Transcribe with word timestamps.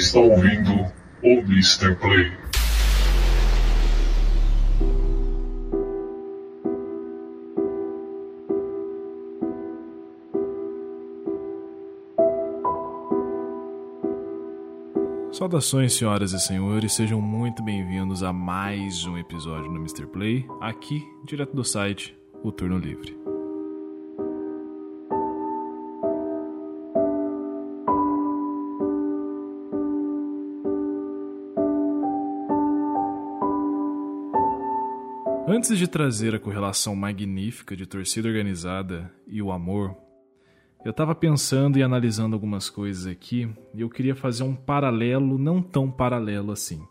está 0.00 0.18
ouvindo 0.18 0.72
o 1.22 1.28
Mr. 1.40 1.94
Play. 1.96 2.32
Saudações, 15.32 15.94
senhoras 15.94 16.32
e 16.32 16.40
senhores, 16.40 16.94
sejam 16.94 17.20
muito 17.20 17.62
bem-vindos 17.62 18.22
a 18.22 18.32
mais 18.32 19.04
um 19.04 19.16
episódio 19.16 19.70
no 19.70 19.78
Mr. 19.78 20.06
Play, 20.06 20.46
aqui, 20.60 21.02
direto 21.24 21.54
do 21.54 21.64
site 21.64 22.16
O 22.42 22.50
Turno 22.50 22.78
Livre. 22.78 23.19
Antes 35.60 35.76
de 35.76 35.86
trazer 35.86 36.34
a 36.34 36.38
correlação 36.38 36.96
magnífica 36.96 37.76
de 37.76 37.84
torcida 37.84 38.26
organizada 38.26 39.12
e 39.26 39.42
o 39.42 39.52
amor, 39.52 39.94
eu 40.82 40.90
estava 40.90 41.14
pensando 41.14 41.78
e 41.78 41.82
analisando 41.82 42.34
algumas 42.34 42.70
coisas 42.70 43.06
aqui 43.06 43.46
e 43.74 43.82
eu 43.82 43.90
queria 43.90 44.14
fazer 44.14 44.42
um 44.42 44.54
paralelo 44.54 45.36
não 45.36 45.60
tão 45.60 45.90
paralelo 45.90 46.50
assim. 46.50 46.82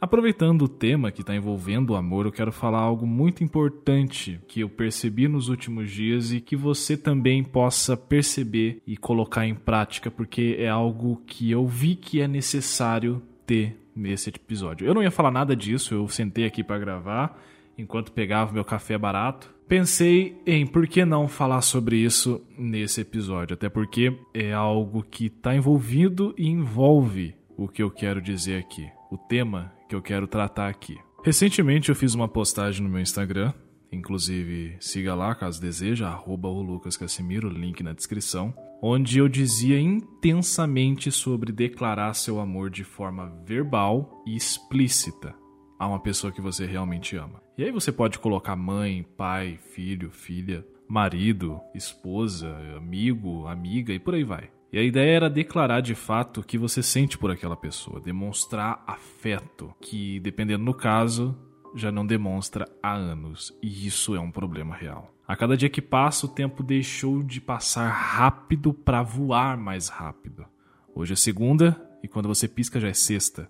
Aproveitando 0.00 0.62
o 0.62 0.68
tema 0.68 1.10
que 1.10 1.22
está 1.22 1.34
envolvendo 1.34 1.90
o 1.90 1.96
amor, 1.96 2.24
eu 2.24 2.30
quero 2.30 2.52
falar 2.52 2.78
algo 2.78 3.04
muito 3.04 3.42
importante 3.42 4.40
que 4.46 4.60
eu 4.60 4.68
percebi 4.68 5.26
nos 5.26 5.48
últimos 5.48 5.90
dias 5.90 6.30
e 6.30 6.40
que 6.40 6.54
você 6.54 6.96
também 6.96 7.42
possa 7.42 7.96
perceber 7.96 8.80
e 8.86 8.96
colocar 8.96 9.44
em 9.44 9.56
prática, 9.56 10.08
porque 10.08 10.54
é 10.60 10.68
algo 10.68 11.20
que 11.26 11.50
eu 11.50 11.66
vi 11.66 11.96
que 11.96 12.20
é 12.20 12.28
necessário 12.28 13.20
ter 13.44 13.76
nesse 13.92 14.30
episódio. 14.30 14.86
Eu 14.86 14.94
não 14.94 15.02
ia 15.02 15.10
falar 15.10 15.32
nada 15.32 15.56
disso, 15.56 15.94
eu 15.94 16.06
sentei 16.06 16.44
aqui 16.44 16.62
para 16.62 16.78
gravar 16.78 17.53
enquanto 17.76 18.12
pegava 18.12 18.52
meu 18.52 18.64
café 18.64 18.96
barato. 18.96 19.54
Pensei 19.66 20.40
em 20.46 20.66
por 20.66 20.86
que 20.86 21.04
não 21.04 21.26
falar 21.26 21.62
sobre 21.62 21.96
isso 21.96 22.44
nesse 22.58 23.00
episódio, 23.00 23.54
até 23.54 23.68
porque 23.68 24.16
é 24.34 24.52
algo 24.52 25.02
que 25.02 25.26
está 25.26 25.54
envolvido 25.54 26.34
e 26.36 26.48
envolve 26.48 27.34
o 27.56 27.66
que 27.66 27.82
eu 27.82 27.90
quero 27.90 28.20
dizer 28.20 28.58
aqui, 28.58 28.86
o 29.10 29.16
tema 29.16 29.72
que 29.88 29.94
eu 29.94 30.02
quero 30.02 30.26
tratar 30.26 30.68
aqui. 30.68 30.96
Recentemente 31.24 31.88
eu 31.88 31.94
fiz 31.94 32.14
uma 32.14 32.28
postagem 32.28 32.82
no 32.82 32.90
meu 32.90 33.00
Instagram, 33.00 33.54
inclusive 33.90 34.76
siga 34.80 35.14
lá 35.14 35.34
caso 35.34 35.60
deseja, 35.60 36.08
arroba 36.08 36.48
o 36.48 36.60
Lucas 36.60 36.98
link 36.98 37.82
na 37.82 37.94
descrição, 37.94 38.52
onde 38.82 39.18
eu 39.18 39.28
dizia 39.28 39.80
intensamente 39.80 41.10
sobre 41.10 41.52
declarar 41.52 42.12
seu 42.12 42.38
amor 42.38 42.68
de 42.68 42.84
forma 42.84 43.32
verbal 43.46 44.22
e 44.26 44.36
explícita 44.36 45.34
a 45.78 45.88
uma 45.88 46.00
pessoa 46.00 46.32
que 46.32 46.42
você 46.42 46.66
realmente 46.66 47.16
ama. 47.16 47.43
E 47.56 47.62
aí 47.62 47.70
você 47.70 47.92
pode 47.92 48.18
colocar 48.18 48.56
mãe, 48.56 49.06
pai, 49.16 49.60
filho, 49.70 50.10
filha, 50.10 50.66
marido, 50.88 51.60
esposa, 51.72 52.52
amigo, 52.76 53.46
amiga 53.46 53.92
e 53.92 53.98
por 54.00 54.14
aí 54.14 54.24
vai. 54.24 54.50
E 54.72 54.78
a 54.78 54.82
ideia 54.82 55.14
era 55.14 55.30
declarar 55.30 55.80
de 55.80 55.94
fato 55.94 56.40
o 56.40 56.44
que 56.44 56.58
você 56.58 56.82
sente 56.82 57.16
por 57.16 57.30
aquela 57.30 57.56
pessoa, 57.56 58.00
demonstrar 58.00 58.82
afeto, 58.84 59.72
que 59.80 60.18
dependendo 60.18 60.64
do 60.64 60.74
caso, 60.74 61.38
já 61.76 61.92
não 61.92 62.04
demonstra 62.04 62.68
há 62.82 62.92
anos, 62.92 63.56
e 63.62 63.86
isso 63.86 64.16
é 64.16 64.20
um 64.20 64.32
problema 64.32 64.74
real. 64.74 65.14
A 65.26 65.36
cada 65.36 65.56
dia 65.56 65.70
que 65.70 65.80
passa, 65.80 66.26
o 66.26 66.28
tempo 66.28 66.60
deixou 66.60 67.22
de 67.22 67.40
passar 67.40 67.88
rápido 67.88 68.74
para 68.74 69.00
voar 69.00 69.56
mais 69.56 69.86
rápido. 69.86 70.44
Hoje 70.92 71.12
é 71.12 71.16
segunda 71.16 71.80
e 72.02 72.08
quando 72.08 72.26
você 72.26 72.48
pisca 72.48 72.80
já 72.80 72.88
é 72.88 72.94
sexta. 72.94 73.48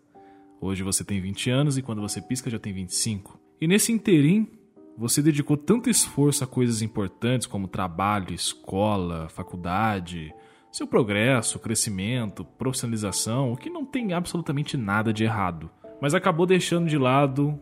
Hoje 0.60 0.82
você 0.82 1.02
tem 1.02 1.22
20 1.22 1.48
anos 1.48 1.78
e 1.78 1.82
quando 1.82 2.02
você 2.02 2.20
pisca 2.20 2.50
já 2.50 2.58
tem 2.58 2.74
25. 2.74 3.43
E 3.60 3.66
nesse 3.66 3.92
interim, 3.92 4.48
você 4.96 5.20
dedicou 5.20 5.56
tanto 5.56 5.90
esforço 5.90 6.44
a 6.44 6.46
coisas 6.46 6.82
importantes 6.82 7.46
como 7.46 7.68
trabalho, 7.68 8.32
escola, 8.32 9.28
faculdade, 9.28 10.32
seu 10.70 10.86
progresso, 10.86 11.58
crescimento, 11.58 12.44
profissionalização, 12.44 13.52
o 13.52 13.56
que 13.56 13.70
não 13.70 13.84
tem 13.84 14.12
absolutamente 14.12 14.76
nada 14.76 15.12
de 15.12 15.24
errado, 15.24 15.70
mas 16.00 16.14
acabou 16.14 16.46
deixando 16.46 16.88
de 16.88 16.98
lado 16.98 17.58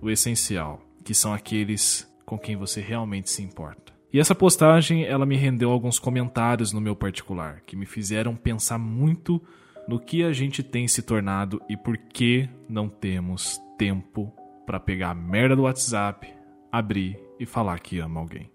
o 0.00 0.10
essencial, 0.10 0.80
que 1.04 1.14
são 1.14 1.32
aqueles 1.32 2.12
com 2.24 2.38
quem 2.38 2.56
você 2.56 2.80
realmente 2.80 3.30
se 3.30 3.42
importa. 3.42 3.94
E 4.12 4.18
essa 4.18 4.34
postagem, 4.34 5.04
ela 5.04 5.26
me 5.26 5.36
rendeu 5.36 5.70
alguns 5.70 5.98
comentários 5.98 6.72
no 6.72 6.80
meu 6.80 6.96
particular, 6.96 7.60
que 7.66 7.76
me 7.76 7.86
fizeram 7.86 8.34
pensar 8.34 8.78
muito 8.78 9.40
no 9.86 10.00
que 10.00 10.24
a 10.24 10.32
gente 10.32 10.62
tem 10.62 10.88
se 10.88 11.02
tornado 11.02 11.60
e 11.68 11.76
por 11.76 11.96
que 11.96 12.48
não 12.68 12.88
temos 12.88 13.60
tempo 13.78 14.32
para 14.66 14.80
pegar 14.80 15.10
a 15.10 15.14
merda 15.14 15.54
do 15.54 15.62
WhatsApp, 15.62 16.28
abrir 16.70 17.18
e 17.38 17.46
falar 17.46 17.78
que 17.78 18.00
ama 18.00 18.20
alguém. 18.20 18.50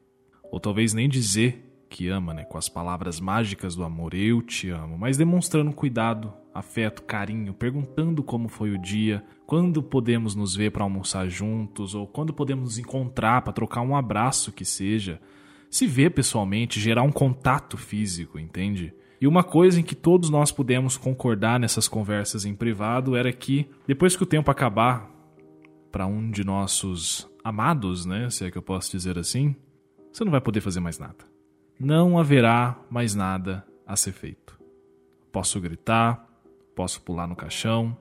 Ou 0.51 0.59
talvez 0.59 0.93
nem 0.93 1.07
dizer 1.07 1.67
que 1.89 2.07
ama, 2.07 2.33
né, 2.33 2.43
com 2.43 2.57
as 2.57 2.69
palavras 2.69 3.19
mágicas 3.19 3.75
do 3.75 3.83
amor, 3.83 4.13
eu 4.13 4.41
te 4.41 4.69
amo, 4.69 4.97
mas 4.97 5.17
demonstrando 5.17 5.73
cuidado, 5.73 6.33
afeto, 6.53 7.03
carinho, 7.03 7.53
perguntando 7.53 8.23
como 8.23 8.47
foi 8.47 8.71
o 8.71 8.77
dia, 8.77 9.23
quando 9.45 9.83
podemos 9.83 10.35
nos 10.35 10.55
ver 10.55 10.71
para 10.71 10.83
almoçar 10.83 11.27
juntos 11.27 11.93
ou 11.93 12.07
quando 12.07 12.33
podemos 12.33 12.63
nos 12.63 12.77
encontrar 12.77 13.41
para 13.41 13.53
trocar 13.53 13.81
um 13.81 13.95
abraço 13.95 14.51
que 14.51 14.63
seja, 14.63 15.19
se 15.69 15.85
ver 15.87 16.11
pessoalmente, 16.11 16.79
gerar 16.79 17.03
um 17.03 17.11
contato 17.11 17.77
físico, 17.77 18.39
entende? 18.39 18.93
E 19.19 19.27
uma 19.27 19.43
coisa 19.43 19.79
em 19.79 19.83
que 19.83 19.95
todos 19.95 20.29
nós 20.29 20.51
pudemos 20.51 20.97
concordar 20.97 21.59
nessas 21.59 21.87
conversas 21.87 22.43
em 22.43 22.55
privado 22.55 23.15
era 23.15 23.31
que 23.31 23.69
depois 23.85 24.15
que 24.15 24.23
o 24.23 24.25
tempo 24.25 24.49
acabar, 24.49 25.09
para 25.91 26.07
um 26.07 26.31
de 26.31 26.43
nossos 26.43 27.29
amados, 27.43 28.05
né, 28.05 28.29
se 28.29 28.45
é 28.45 28.51
que 28.51 28.57
eu 28.57 28.61
posso 28.61 28.91
dizer 28.91 29.17
assim, 29.17 29.55
você 30.11 30.23
não 30.23 30.31
vai 30.31 30.41
poder 30.41 30.61
fazer 30.61 30.79
mais 30.79 30.97
nada. 30.97 31.25
Não 31.79 32.17
haverá 32.17 32.79
mais 32.89 33.15
nada 33.15 33.65
a 33.85 33.95
ser 33.95 34.11
feito. 34.11 34.59
Posso 35.31 35.59
gritar, 35.59 36.27
posso 36.75 37.01
pular 37.01 37.27
no 37.27 37.35
caixão, 37.35 37.97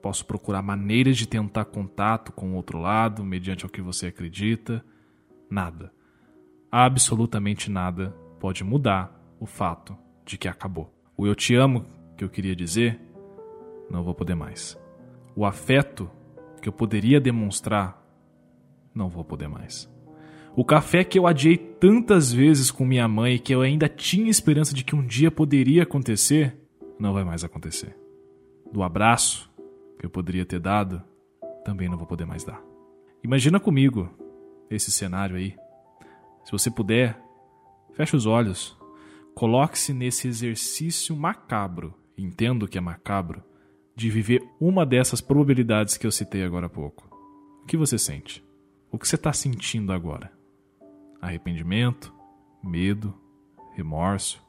posso 0.00 0.24
procurar 0.24 0.62
maneiras 0.62 1.16
de 1.16 1.26
tentar 1.26 1.66
contato 1.66 2.32
com 2.32 2.52
o 2.52 2.54
outro 2.54 2.78
lado, 2.78 3.24
mediante 3.24 3.66
o 3.66 3.68
que 3.68 3.82
você 3.82 4.06
acredita. 4.06 4.84
Nada. 5.50 5.92
Absolutamente 6.70 7.70
nada 7.70 8.14
pode 8.38 8.62
mudar 8.64 9.14
o 9.40 9.46
fato 9.46 9.96
de 10.24 10.38
que 10.38 10.48
acabou. 10.48 10.92
O 11.16 11.26
eu 11.26 11.34
te 11.34 11.54
amo 11.54 11.84
que 12.16 12.24
eu 12.24 12.28
queria 12.28 12.54
dizer, 12.54 13.00
não 13.90 14.02
vou 14.02 14.14
poder 14.14 14.34
mais. 14.34 14.78
O 15.34 15.44
afeto 15.44 16.10
que 16.60 16.68
eu 16.68 16.72
poderia 16.72 17.20
demonstrar, 17.20 18.02
não 18.94 19.08
vou 19.08 19.24
poder 19.24 19.48
mais. 19.48 19.88
O 20.56 20.64
café 20.64 21.04
que 21.04 21.18
eu 21.18 21.26
adiei 21.26 21.56
tantas 21.56 22.32
vezes 22.32 22.70
com 22.70 22.84
minha 22.84 23.06
mãe 23.06 23.38
que 23.38 23.54
eu 23.54 23.60
ainda 23.60 23.88
tinha 23.88 24.28
esperança 24.28 24.74
de 24.74 24.82
que 24.82 24.96
um 24.96 25.06
dia 25.06 25.30
poderia 25.30 25.84
acontecer, 25.84 26.56
não 26.98 27.12
vai 27.12 27.22
mais 27.22 27.44
acontecer. 27.44 27.96
Do 28.72 28.82
abraço 28.82 29.48
que 29.98 30.04
eu 30.04 30.10
poderia 30.10 30.44
ter 30.44 30.58
dado, 30.58 31.02
também 31.64 31.88
não 31.88 31.96
vou 31.96 32.06
poder 32.06 32.24
mais 32.24 32.44
dar. 32.44 32.60
Imagina 33.22 33.60
comigo 33.60 34.10
esse 34.70 34.90
cenário 34.90 35.36
aí. 35.36 35.54
Se 36.44 36.50
você 36.50 36.70
puder, 36.70 37.20
feche 37.92 38.16
os 38.16 38.26
olhos, 38.26 38.76
coloque-se 39.34 39.92
nesse 39.92 40.28
exercício 40.28 41.16
macabro, 41.16 41.94
entendo 42.16 42.66
que 42.66 42.78
é 42.78 42.80
macabro, 42.80 43.42
de 43.98 44.08
viver 44.08 44.48
uma 44.60 44.86
dessas 44.86 45.20
probabilidades 45.20 45.96
que 45.96 46.06
eu 46.06 46.12
citei 46.12 46.44
agora 46.44 46.66
há 46.66 46.68
pouco. 46.68 47.10
O 47.64 47.66
que 47.66 47.76
você 47.76 47.98
sente? 47.98 48.44
O 48.92 48.96
que 48.96 49.08
você 49.08 49.16
está 49.16 49.32
sentindo 49.32 49.92
agora? 49.92 50.30
Arrependimento? 51.20 52.14
Medo? 52.62 53.12
Remorso? 53.74 54.40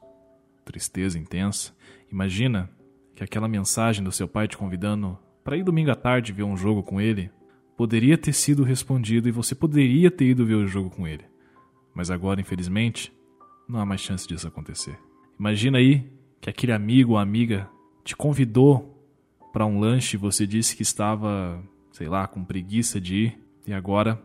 Tristeza 0.64 1.18
intensa? 1.18 1.74
Imagina 2.12 2.70
que 3.12 3.24
aquela 3.24 3.48
mensagem 3.48 4.04
do 4.04 4.12
seu 4.12 4.28
pai 4.28 4.46
te 4.46 4.56
convidando 4.56 5.18
para 5.42 5.56
ir 5.56 5.64
domingo 5.64 5.90
à 5.90 5.96
tarde 5.96 6.32
ver 6.32 6.44
um 6.44 6.56
jogo 6.56 6.84
com 6.84 7.00
ele 7.00 7.28
poderia 7.76 8.16
ter 8.16 8.32
sido 8.32 8.62
respondido 8.62 9.28
e 9.28 9.32
você 9.32 9.52
poderia 9.52 10.12
ter 10.12 10.26
ido 10.26 10.46
ver 10.46 10.54
o 10.54 10.68
jogo 10.68 10.90
com 10.90 11.08
ele. 11.08 11.24
Mas 11.92 12.08
agora, 12.08 12.40
infelizmente, 12.40 13.12
não 13.68 13.80
há 13.80 13.84
mais 13.84 14.00
chance 14.00 14.28
disso 14.28 14.46
acontecer. 14.46 14.96
Imagina 15.36 15.78
aí 15.78 16.08
que 16.40 16.48
aquele 16.48 16.70
amigo 16.70 17.14
ou 17.14 17.18
amiga 17.18 17.68
te 18.04 18.14
convidou 18.14 18.99
para 19.52 19.66
um 19.66 19.80
lanche, 19.80 20.16
você 20.16 20.46
disse 20.46 20.76
que 20.76 20.82
estava, 20.82 21.62
sei 21.92 22.08
lá, 22.08 22.26
com 22.26 22.44
preguiça 22.44 23.00
de 23.00 23.16
ir, 23.16 23.38
e 23.66 23.72
agora 23.72 24.20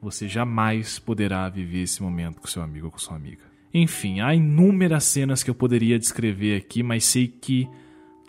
você 0.00 0.26
jamais 0.26 0.98
poderá 0.98 1.48
viver 1.48 1.82
esse 1.82 2.02
momento 2.02 2.40
com 2.40 2.46
seu 2.46 2.62
amigo 2.62 2.86
ou 2.86 2.92
com 2.92 2.98
sua 2.98 3.16
amiga. 3.16 3.42
Enfim, 3.72 4.20
há 4.20 4.34
inúmeras 4.34 5.04
cenas 5.04 5.42
que 5.42 5.50
eu 5.50 5.54
poderia 5.54 5.98
descrever 5.98 6.56
aqui, 6.56 6.82
mas 6.82 7.04
sei 7.04 7.28
que 7.28 7.68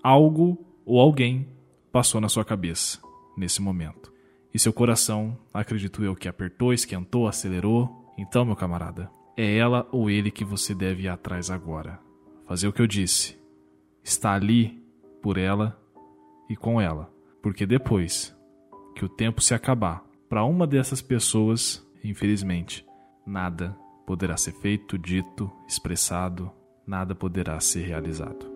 algo 0.04 0.58
ou 0.86 1.00
alguém 1.00 1.48
passou 1.92 2.22
na 2.22 2.30
sua 2.30 2.46
cabeça 2.46 3.00
nesse 3.36 3.62
momento. 3.62 4.12
E 4.54 4.60
seu 4.60 4.74
coração, 4.74 5.38
acredito 5.54 6.04
eu, 6.04 6.16
que 6.16 6.28
apertou, 6.28 6.74
esquentou, 6.74 7.28
acelerou. 7.28 8.14
Então, 8.18 8.46
meu 8.46 8.56
camarada, 8.56 9.10
é 9.38 9.56
ela 9.56 9.88
ou 9.92 10.10
ele 10.10 10.30
que 10.30 10.44
você 10.44 10.76
deve 10.76 11.04
ir 11.04 11.08
atrás 11.08 11.50
agora. 11.50 12.00
Fazer 12.46 12.68
o 12.68 12.74
que 12.74 12.82
eu 12.82 12.88
disse. 12.88 13.38
Está 14.04 14.34
ali 14.34 14.84
por 15.22 15.38
ela 15.38 15.81
e 16.52 16.56
com 16.58 16.82
ela, 16.82 17.10
porque 17.42 17.66
depois 17.66 18.36
que 18.94 19.06
o 19.06 19.10
tempo 19.10 19.42
se 19.42 19.54
acabar, 19.54 20.04
para 20.28 20.44
uma 20.44 20.68
dessas 20.68 21.02
pessoas, 21.02 21.82
infelizmente, 22.04 22.86
nada 23.26 23.74
poderá 24.06 24.36
ser 24.36 24.52
feito, 24.52 24.98
dito, 24.98 25.50
expressado, 25.66 26.52
nada 26.86 27.16
poderá 27.16 27.58
ser 27.62 27.84
realizado. 27.84 28.52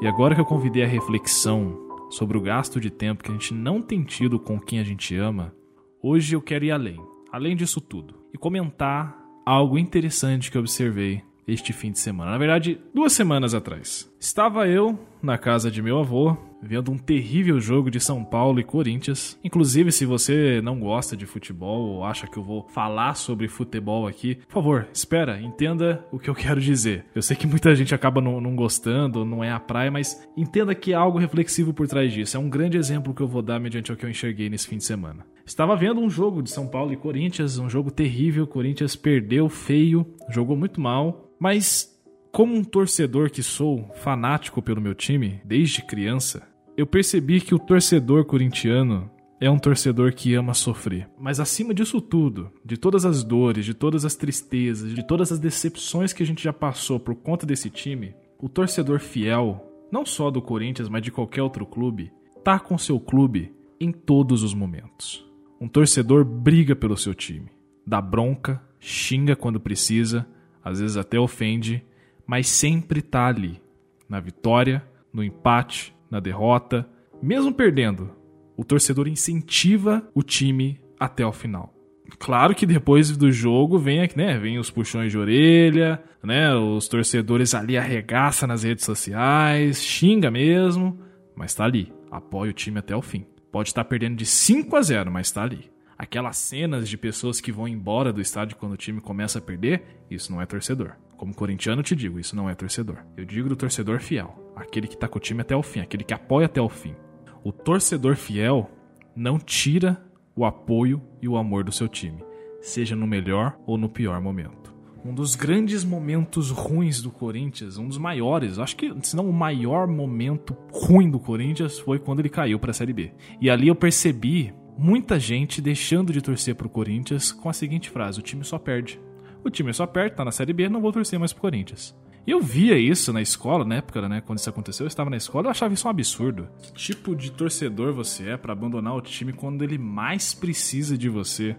E 0.00 0.06
agora 0.06 0.34
que 0.34 0.40
eu 0.40 0.46
convidei 0.46 0.82
a 0.82 0.88
reflexão 0.88 1.78
sobre 2.08 2.38
o 2.38 2.40
gasto 2.40 2.80
de 2.80 2.88
tempo 2.90 3.22
que 3.22 3.30
a 3.30 3.34
gente 3.34 3.52
não 3.52 3.82
tem 3.82 4.02
tido 4.02 4.40
com 4.40 4.58
quem 4.58 4.78
a 4.78 4.84
gente 4.84 5.14
ama, 5.14 5.54
hoje 6.02 6.34
eu 6.34 6.40
quero 6.40 6.64
ir 6.64 6.70
além, 6.70 6.98
além 7.30 7.54
disso 7.54 7.82
tudo, 7.82 8.14
e 8.32 8.38
comentar 8.38 9.23
algo 9.44 9.78
interessante 9.78 10.50
que 10.50 10.58
observei 10.58 11.22
este 11.46 11.72
fim 11.72 11.92
de 11.92 11.98
semana. 11.98 12.32
Na 12.32 12.38
verdade, 12.38 12.80
duas 12.94 13.12
semanas 13.12 13.54
atrás. 13.54 14.10
Estava 14.18 14.66
eu 14.66 14.98
na 15.24 15.38
casa 15.38 15.70
de 15.70 15.82
meu 15.82 15.98
avô, 15.98 16.36
vendo 16.62 16.90
um 16.90 16.98
terrível 16.98 17.58
jogo 17.60 17.90
de 17.90 18.00
São 18.00 18.24
Paulo 18.24 18.60
e 18.60 18.64
Corinthians. 18.64 19.38
Inclusive, 19.42 19.92
se 19.92 20.04
você 20.04 20.60
não 20.62 20.78
gosta 20.78 21.16
de 21.16 21.26
futebol 21.26 21.86
ou 21.88 22.04
acha 22.04 22.26
que 22.26 22.36
eu 22.36 22.42
vou 22.42 22.66
falar 22.68 23.14
sobre 23.14 23.48
futebol 23.48 24.06
aqui, 24.06 24.36
por 24.46 24.54
favor, 24.54 24.88
espera, 24.92 25.40
entenda 25.40 26.04
o 26.12 26.18
que 26.18 26.30
eu 26.30 26.34
quero 26.36 26.60
dizer. 26.60 27.04
Eu 27.14 27.22
sei 27.22 27.36
que 27.36 27.46
muita 27.46 27.74
gente 27.74 27.94
acaba 27.94 28.20
não, 28.20 28.40
não 28.40 28.54
gostando, 28.54 29.24
não 29.24 29.42
é 29.42 29.50
a 29.50 29.60
praia, 29.60 29.90
mas 29.90 30.26
entenda 30.36 30.74
que 30.74 30.94
há 30.94 30.98
algo 30.98 31.18
reflexivo 31.18 31.72
por 31.72 31.86
trás 31.86 32.12
disso. 32.12 32.36
É 32.36 32.40
um 32.40 32.48
grande 32.48 32.76
exemplo 32.76 33.14
que 33.14 33.22
eu 33.22 33.28
vou 33.28 33.42
dar 33.42 33.58
mediante 33.58 33.92
o 33.92 33.96
que 33.96 34.04
eu 34.04 34.10
enxerguei 34.10 34.48
nesse 34.48 34.68
fim 34.68 34.78
de 34.78 34.84
semana. 34.84 35.26
Estava 35.46 35.76
vendo 35.76 36.00
um 36.00 36.08
jogo 36.08 36.42
de 36.42 36.50
São 36.50 36.66
Paulo 36.66 36.92
e 36.92 36.96
Corinthians, 36.96 37.58
um 37.58 37.68
jogo 37.68 37.90
terrível. 37.90 38.46
Corinthians 38.46 38.96
perdeu 38.96 39.48
feio, 39.48 40.06
jogou 40.30 40.56
muito 40.56 40.80
mal. 40.80 41.30
Mas, 41.38 41.93
como 42.34 42.52
um 42.52 42.64
torcedor 42.64 43.30
que 43.30 43.44
sou, 43.44 43.88
fanático 43.94 44.60
pelo 44.60 44.80
meu 44.80 44.92
time 44.92 45.40
desde 45.44 45.80
criança, 45.82 46.42
eu 46.76 46.84
percebi 46.84 47.40
que 47.40 47.54
o 47.54 47.60
torcedor 47.60 48.24
corintiano 48.24 49.08
é 49.40 49.48
um 49.48 49.56
torcedor 49.56 50.12
que 50.12 50.34
ama 50.34 50.52
sofrer. 50.52 51.08
Mas 51.16 51.38
acima 51.38 51.72
disso 51.72 52.00
tudo, 52.00 52.50
de 52.64 52.76
todas 52.76 53.04
as 53.04 53.22
dores, 53.22 53.64
de 53.64 53.72
todas 53.72 54.04
as 54.04 54.16
tristezas, 54.16 54.92
de 54.92 55.06
todas 55.06 55.30
as 55.30 55.38
decepções 55.38 56.12
que 56.12 56.24
a 56.24 56.26
gente 56.26 56.42
já 56.42 56.52
passou 56.52 56.98
por 56.98 57.14
conta 57.14 57.46
desse 57.46 57.70
time, 57.70 58.16
o 58.40 58.48
torcedor 58.48 58.98
fiel, 58.98 59.64
não 59.92 60.04
só 60.04 60.28
do 60.28 60.42
Corinthians, 60.42 60.88
mas 60.88 61.02
de 61.02 61.12
qualquer 61.12 61.42
outro 61.42 61.64
clube, 61.64 62.10
tá 62.42 62.58
com 62.58 62.76
seu 62.76 62.98
clube 62.98 63.54
em 63.78 63.92
todos 63.92 64.42
os 64.42 64.52
momentos. 64.52 65.24
Um 65.60 65.68
torcedor 65.68 66.24
briga 66.24 66.74
pelo 66.74 66.96
seu 66.96 67.14
time, 67.14 67.52
dá 67.86 68.00
bronca, 68.00 68.60
xinga 68.80 69.36
quando 69.36 69.60
precisa, 69.60 70.26
às 70.64 70.80
vezes 70.80 70.96
até 70.96 71.16
ofende, 71.16 71.84
mas 72.26 72.48
sempre 72.48 73.02
tá 73.02 73.26
ali, 73.26 73.60
na 74.08 74.20
vitória, 74.20 74.84
no 75.12 75.22
empate, 75.22 75.94
na 76.10 76.20
derrota, 76.20 76.88
mesmo 77.22 77.52
perdendo. 77.52 78.10
O 78.56 78.64
torcedor 78.64 79.08
incentiva 79.08 80.06
o 80.14 80.22
time 80.22 80.80
até 80.98 81.26
o 81.26 81.32
final. 81.32 81.74
Claro 82.18 82.54
que 82.54 82.66
depois 82.66 83.16
do 83.16 83.32
jogo 83.32 83.78
vem, 83.78 84.08
né, 84.14 84.38
vem 84.38 84.58
os 84.58 84.70
puxões 84.70 85.10
de 85.10 85.18
orelha, 85.18 86.02
né, 86.22 86.54
os 86.54 86.86
torcedores 86.86 87.54
ali 87.54 87.76
arregaçam 87.76 88.46
nas 88.46 88.62
redes 88.62 88.84
sociais, 88.84 89.82
xinga 89.82 90.30
mesmo, 90.30 90.98
mas 91.34 91.54
tá 91.54 91.64
ali, 91.64 91.92
apoia 92.10 92.50
o 92.50 92.54
time 92.54 92.78
até 92.78 92.94
o 92.94 93.02
fim. 93.02 93.26
Pode 93.50 93.70
estar 93.70 93.84
perdendo 93.84 94.16
de 94.16 94.26
5 94.26 94.76
a 94.76 94.82
0, 94.82 95.10
mas 95.10 95.30
tá 95.30 95.42
ali. 95.42 95.70
Aquelas 95.96 96.36
cenas 96.36 96.88
de 96.88 96.96
pessoas 96.96 97.40
que 97.40 97.52
vão 97.52 97.68
embora 97.68 98.12
do 98.12 98.20
estádio 98.20 98.56
quando 98.56 98.72
o 98.72 98.76
time 98.76 99.00
começa 99.00 99.38
a 99.38 99.42
perder, 99.42 100.04
isso 100.10 100.32
não 100.32 100.42
é 100.42 100.46
torcedor. 100.46 100.96
Como 101.24 101.32
corintiano 101.32 101.82
te 101.82 101.96
digo, 101.96 102.20
isso 102.20 102.36
não 102.36 102.50
é 102.50 102.54
torcedor. 102.54 102.98
Eu 103.16 103.24
digo 103.24 103.48
do 103.48 103.56
torcedor 103.56 103.98
fiel, 103.98 104.52
aquele 104.54 104.86
que 104.86 104.94
tá 104.94 105.08
com 105.08 105.16
o 105.16 105.20
time 105.20 105.40
até 105.40 105.56
o 105.56 105.62
fim, 105.62 105.80
aquele 105.80 106.04
que 106.04 106.12
apoia 106.12 106.44
até 106.44 106.60
o 106.60 106.68
fim. 106.68 106.94
O 107.42 107.50
torcedor 107.50 108.14
fiel 108.14 108.70
não 109.16 109.38
tira 109.38 110.04
o 110.36 110.44
apoio 110.44 111.00
e 111.22 111.26
o 111.26 111.38
amor 111.38 111.64
do 111.64 111.72
seu 111.72 111.88
time, 111.88 112.22
seja 112.60 112.94
no 112.94 113.06
melhor 113.06 113.58
ou 113.64 113.78
no 113.78 113.88
pior 113.88 114.20
momento. 114.20 114.74
Um 115.02 115.14
dos 115.14 115.34
grandes 115.34 115.82
momentos 115.82 116.50
ruins 116.50 117.00
do 117.00 117.10
Corinthians, 117.10 117.78
um 117.78 117.88
dos 117.88 117.96
maiores, 117.96 118.58
acho 118.58 118.76
que 118.76 118.94
se 119.02 119.16
não 119.16 119.26
o 119.26 119.32
maior 119.32 119.86
momento 119.86 120.54
ruim 120.70 121.10
do 121.10 121.18
Corinthians 121.18 121.78
foi 121.78 121.98
quando 121.98 122.20
ele 122.20 122.28
caiu 122.28 122.58
para 122.58 122.70
a 122.70 122.74
Série 122.74 122.92
B. 122.92 123.12
E 123.40 123.48
ali 123.48 123.68
eu 123.68 123.74
percebi 123.74 124.52
muita 124.76 125.18
gente 125.18 125.62
deixando 125.62 126.12
de 126.12 126.20
torcer 126.20 126.54
pro 126.54 126.68
Corinthians 126.68 127.32
com 127.32 127.48
a 127.48 127.54
seguinte 127.54 127.88
frase: 127.88 128.20
o 128.20 128.22
time 128.22 128.44
só 128.44 128.58
perde. 128.58 129.00
O 129.44 129.50
time 129.50 129.72
só 129.74 129.86
perde, 129.86 130.16
tá 130.16 130.24
na 130.24 130.32
Série 130.32 130.52
B, 130.52 130.68
não 130.68 130.80
vou 130.80 130.90
torcer 130.90 131.18
mais 131.18 131.32
pro 131.32 131.42
Corinthians. 131.42 131.94
Eu 132.26 132.40
via 132.40 132.78
isso 132.78 133.12
na 133.12 133.20
escola, 133.20 133.66
na 133.66 133.76
época, 133.76 134.08
né, 134.08 134.22
quando 134.22 134.38
isso 134.38 134.48
aconteceu, 134.48 134.84
eu 134.84 134.88
estava 134.88 135.10
na 135.10 135.16
escola, 135.18 135.46
eu 135.46 135.50
achava 135.50 135.74
isso 135.74 135.86
um 135.86 135.90
absurdo. 135.90 136.48
Que 136.62 136.72
tipo 136.72 137.14
de 137.14 137.30
torcedor 137.30 137.92
você 137.92 138.30
é 138.30 138.36
para 138.38 138.54
abandonar 138.54 138.96
o 138.96 139.02
time 139.02 139.32
quando 139.32 139.62
ele 139.62 139.76
mais 139.76 140.32
precisa 140.32 140.96
de 140.96 141.10
você? 141.10 141.54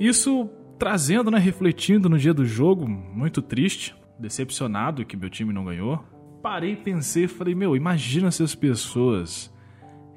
Isso 0.00 0.48
trazendo, 0.78 1.30
né, 1.30 1.38
refletindo 1.38 2.08
no 2.08 2.18
dia 2.18 2.32
do 2.32 2.46
jogo, 2.46 2.88
muito 2.88 3.42
triste, 3.42 3.94
decepcionado 4.18 5.04
que 5.04 5.16
meu 5.16 5.28
time 5.28 5.52
não 5.52 5.66
ganhou. 5.66 6.02
Parei, 6.42 6.76
pensei 6.76 7.28
falei, 7.28 7.54
meu, 7.54 7.76
imagina 7.76 8.30
se 8.30 8.42
as 8.42 8.54
pessoas 8.54 9.54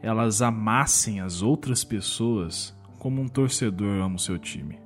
elas 0.01 0.42
amassem 0.42 1.19
as 1.19 1.42
outras 1.42 1.83
pessoas 1.83 2.74
como 3.00 3.21
um 3.21 3.27
torcedor 3.27 4.01
ama 4.01 4.16
o 4.16 4.19
seu 4.19 4.38
time. 4.38 4.80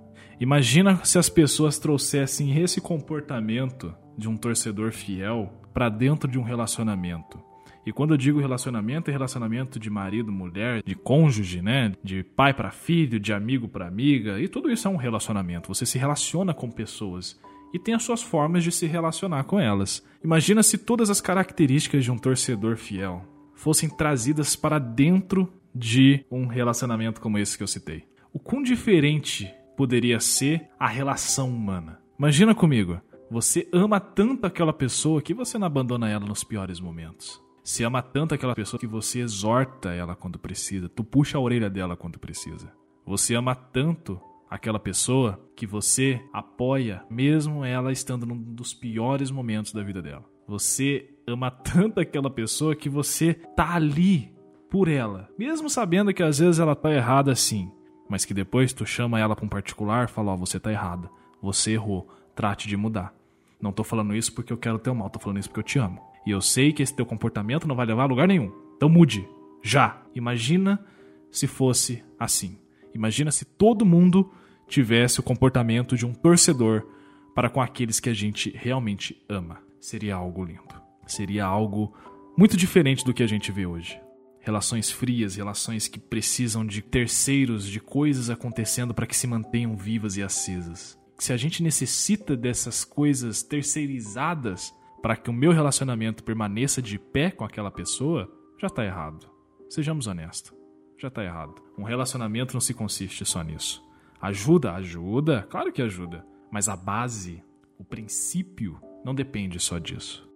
Imagina 0.43 0.99
se 1.05 1.17
as 1.17 1.29
pessoas 1.29 1.79
trouxessem 1.79 2.61
esse 2.61 2.81
comportamento 2.81 3.95
de 4.17 4.27
um 4.27 4.35
torcedor 4.35 4.91
fiel 4.91 5.53
para 5.73 5.87
dentro 5.87 6.29
de 6.29 6.37
um 6.37 6.43
relacionamento. 6.43 7.41
E 7.85 7.93
quando 7.93 8.13
eu 8.13 8.17
digo 8.17 8.41
relacionamento, 8.41 9.09
é 9.09 9.13
relacionamento 9.13 9.79
de 9.79 9.89
marido, 9.89 10.33
mulher, 10.33 10.83
de 10.83 10.95
cônjuge, 10.95 11.61
né? 11.61 11.93
De 12.03 12.25
pai 12.25 12.53
para 12.53 12.71
filho, 12.71 13.21
de 13.21 13.31
amigo 13.31 13.69
para 13.69 13.87
amiga, 13.87 14.37
e 14.37 14.49
tudo 14.49 14.69
isso 14.69 14.85
é 14.85 14.91
um 14.91 14.97
relacionamento. 14.97 15.73
Você 15.73 15.85
se 15.85 15.97
relaciona 15.97 16.53
com 16.53 16.69
pessoas 16.69 17.39
e 17.73 17.79
tem 17.79 17.93
as 17.93 18.03
suas 18.03 18.21
formas 18.21 18.65
de 18.65 18.71
se 18.73 18.85
relacionar 18.85 19.45
com 19.45 19.57
elas. 19.57 20.05
Imagina 20.21 20.61
se 20.61 20.77
todas 20.77 21.09
as 21.09 21.21
características 21.21 22.03
de 22.03 22.11
um 22.11 22.17
torcedor 22.17 22.75
fiel 22.75 23.23
fossem 23.55 23.87
trazidas 23.87 24.57
para 24.57 24.77
dentro 24.77 25.53
de 25.73 26.25
um 26.29 26.47
relacionamento 26.47 27.21
como 27.21 27.37
esse 27.37 27.55
que 27.55 27.63
eu 27.63 27.67
citei. 27.67 28.03
O 28.33 28.39
quão 28.39 28.61
diferente 28.61 29.49
poderia 29.75 30.19
ser 30.19 30.69
a 30.79 30.87
relação 30.87 31.49
humana? 31.49 31.99
Imagina 32.17 32.53
comigo, 32.53 33.01
você 33.29 33.67
ama 33.73 33.99
tanto 33.99 34.45
aquela 34.45 34.73
pessoa 34.73 35.21
que 35.21 35.33
você 35.33 35.57
não 35.57 35.67
abandona 35.67 36.09
ela 36.09 36.25
nos 36.25 36.43
piores 36.43 36.79
momentos. 36.79 37.41
Você 37.63 37.83
ama 37.83 38.01
tanto 38.01 38.35
aquela 38.35 38.53
pessoa 38.53 38.79
que 38.79 38.85
você 38.85 39.21
exorta 39.21 39.93
ela 39.93 40.15
quando 40.15 40.37
precisa, 40.37 40.89
tu 40.89 41.03
puxa 41.03 41.37
a 41.37 41.41
orelha 41.41 41.69
dela 41.69 41.95
quando 41.95 42.19
precisa. 42.19 42.71
Você 43.05 43.35
ama 43.35 43.55
tanto 43.55 44.19
aquela 44.49 44.79
pessoa 44.79 45.39
que 45.55 45.65
você 45.65 46.21
apoia, 46.31 47.03
mesmo 47.09 47.65
ela 47.65 47.91
estando 47.91 48.25
num 48.25 48.37
dos 48.37 48.73
piores 48.73 49.31
momentos 49.31 49.73
da 49.73 49.81
vida 49.81 50.01
dela. 50.01 50.25
Você 50.47 51.09
ama 51.25 51.49
tanto 51.49 51.99
aquela 51.99 52.29
pessoa 52.29 52.75
que 52.75 52.89
você 52.89 53.33
tá 53.33 53.73
ali 53.75 54.31
por 54.69 54.87
ela, 54.87 55.29
mesmo 55.39 55.69
sabendo 55.69 56.13
que 56.13 56.21
às 56.21 56.39
vezes 56.39 56.59
ela 56.59 56.75
tá 56.75 56.91
errada 56.91 57.31
assim, 57.31 57.71
mas 58.09 58.25
que 58.25 58.33
depois 58.33 58.73
tu 58.73 58.85
chama 58.85 59.19
ela 59.19 59.35
para 59.35 59.45
um 59.45 59.49
particular 59.49 60.05
e 60.05 60.11
fala: 60.11 60.31
Ó, 60.31 60.35
oh, 60.35 60.37
você 60.37 60.59
tá 60.59 60.71
errada, 60.71 61.09
você 61.41 61.71
errou, 61.71 62.09
trate 62.35 62.67
de 62.67 62.77
mudar. 62.77 63.13
Não 63.61 63.71
tô 63.71 63.83
falando 63.83 64.15
isso 64.15 64.33
porque 64.33 64.51
eu 64.51 64.57
quero 64.57 64.79
teu 64.79 64.93
mal, 64.93 65.09
tô 65.09 65.19
falando 65.19 65.39
isso 65.39 65.49
porque 65.49 65.59
eu 65.59 65.63
te 65.63 65.79
amo. 65.79 66.01
E 66.25 66.31
eu 66.31 66.41
sei 66.41 66.73
que 66.73 66.83
esse 66.83 66.95
teu 66.95 67.05
comportamento 67.05 67.67
não 67.67 67.75
vai 67.75 67.85
levar 67.85 68.03
a 68.03 68.07
lugar 68.07 68.27
nenhum. 68.27 68.51
Então 68.75 68.89
mude, 68.89 69.27
já. 69.61 70.01
Imagina 70.13 70.83
se 71.31 71.47
fosse 71.47 72.03
assim. 72.19 72.57
Imagina 72.93 73.31
se 73.31 73.45
todo 73.45 73.85
mundo 73.85 74.31
tivesse 74.67 75.19
o 75.19 75.23
comportamento 75.23 75.95
de 75.95 76.05
um 76.05 76.13
torcedor 76.13 76.85
para 77.33 77.49
com 77.49 77.61
aqueles 77.61 77.99
que 77.99 78.09
a 78.09 78.13
gente 78.13 78.51
realmente 78.55 79.21
ama 79.27 79.59
seria 79.79 80.15
algo 80.15 80.45
lindo. 80.45 80.81
Seria 81.05 81.45
algo 81.45 81.93
muito 82.37 82.55
diferente 82.55 83.03
do 83.03 83.13
que 83.13 83.23
a 83.23 83.27
gente 83.27 83.51
vê 83.51 83.65
hoje. 83.65 83.99
Relações 84.45 84.91
frias, 84.91 85.37
relações 85.37 85.87
que 85.87 85.97
precisam 85.97 86.65
de 86.65 86.81
terceiros, 86.81 87.65
de 87.65 87.79
coisas 87.79 88.29
acontecendo 88.29 88.93
para 88.93 89.07
que 89.07 89.15
se 89.15 89.25
mantenham 89.25 89.73
vivas 89.77 90.17
e 90.17 90.21
acesas. 90.21 90.99
Se 91.17 91.31
a 91.31 91.37
gente 91.37 91.63
necessita 91.63 92.35
dessas 92.35 92.83
coisas 92.83 93.41
terceirizadas 93.41 94.75
para 95.01 95.15
que 95.15 95.29
o 95.29 95.33
meu 95.33 95.53
relacionamento 95.53 96.25
permaneça 96.25 96.81
de 96.81 96.99
pé 96.99 97.31
com 97.31 97.45
aquela 97.45 97.71
pessoa, 97.71 98.29
já 98.59 98.67
está 98.67 98.83
errado. 98.83 99.31
Sejamos 99.69 100.07
honestos. 100.07 100.53
Já 100.97 101.07
está 101.07 101.23
errado. 101.23 101.55
Um 101.77 101.83
relacionamento 101.83 102.53
não 102.53 102.61
se 102.61 102.73
consiste 102.73 103.23
só 103.23 103.41
nisso. 103.41 103.81
Ajuda, 104.21 104.73
ajuda, 104.73 105.47
claro 105.49 105.71
que 105.71 105.81
ajuda. 105.81 106.25
Mas 106.51 106.67
a 106.67 106.75
base, 106.75 107.41
o 107.77 107.85
princípio 107.85 108.77
não 109.05 109.15
depende 109.15 109.57
só 109.57 109.79
disso. 109.79 110.29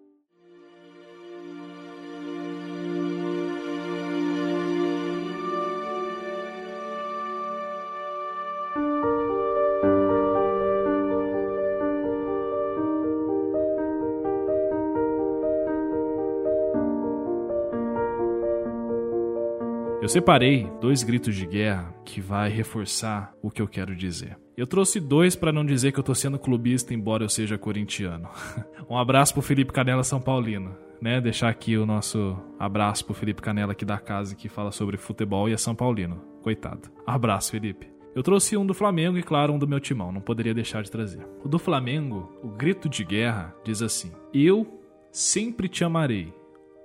Eu 20.08 20.12
separei 20.12 20.72
dois 20.80 21.04
gritos 21.04 21.36
de 21.36 21.46
guerra 21.46 21.94
que 22.06 22.22
vai 22.22 22.50
reforçar 22.50 23.34
o 23.42 23.52
que 23.52 23.62
eu 23.62 23.68
quero 23.68 23.94
dizer. 23.94 24.40
Eu 24.56 24.66
trouxe 24.66 25.02
dois 25.02 25.36
para 25.36 25.52
não 25.52 25.66
dizer 25.66 25.92
que 25.92 26.00
eu 26.00 26.04
tô 26.04 26.16
sendo 26.16 26.40
clubista, 26.40 26.94
embora 26.94 27.26
eu 27.26 27.30
seja 27.30 27.58
corintiano. 27.58 28.30
um 28.90 28.98
abraço 28.98 29.34
pro 29.34 29.42
Felipe 29.42 29.74
Canela 29.74 30.06
São 30.06 30.22
Paulino, 30.22 30.74
né? 31.02 31.20
Deixar 31.20 31.50
aqui 31.50 31.76
o 31.76 31.86
nosso 31.86 32.38
abraço 32.58 33.04
pro 33.04 33.14
Felipe 33.14 33.42
Canela 33.42 33.74
aqui 33.74 33.84
da 33.84 33.98
casa 33.98 34.34
que 34.34 34.48
fala 34.48 34.72
sobre 34.72 34.96
futebol 34.96 35.50
e 35.50 35.52
é 35.52 35.58
São 35.58 35.76
Paulino. 35.76 36.24
Coitado. 36.42 36.90
Abraço, 37.06 37.52
Felipe. 37.52 37.92
Eu 38.16 38.24
trouxe 38.24 38.56
um 38.56 38.66
do 38.66 38.74
Flamengo 38.74 39.18
e, 39.18 39.24
claro, 39.24 39.52
um 39.52 39.60
do 39.60 39.68
meu 39.68 39.82
timão, 39.82 40.14
não 40.14 40.22
poderia 40.22 40.54
deixar 40.54 40.84
de 40.84 40.90
trazer. 40.90 41.28
O 41.44 41.50
do 41.50 41.60
Flamengo, 41.60 42.32
o 42.42 42.48
grito 42.48 42.88
de 42.88 43.04
guerra, 43.04 43.54
diz 43.62 43.82
assim: 43.82 44.14
Eu 44.34 44.82
sempre 45.12 45.68
te 45.68 45.84
amarei. 45.84 46.34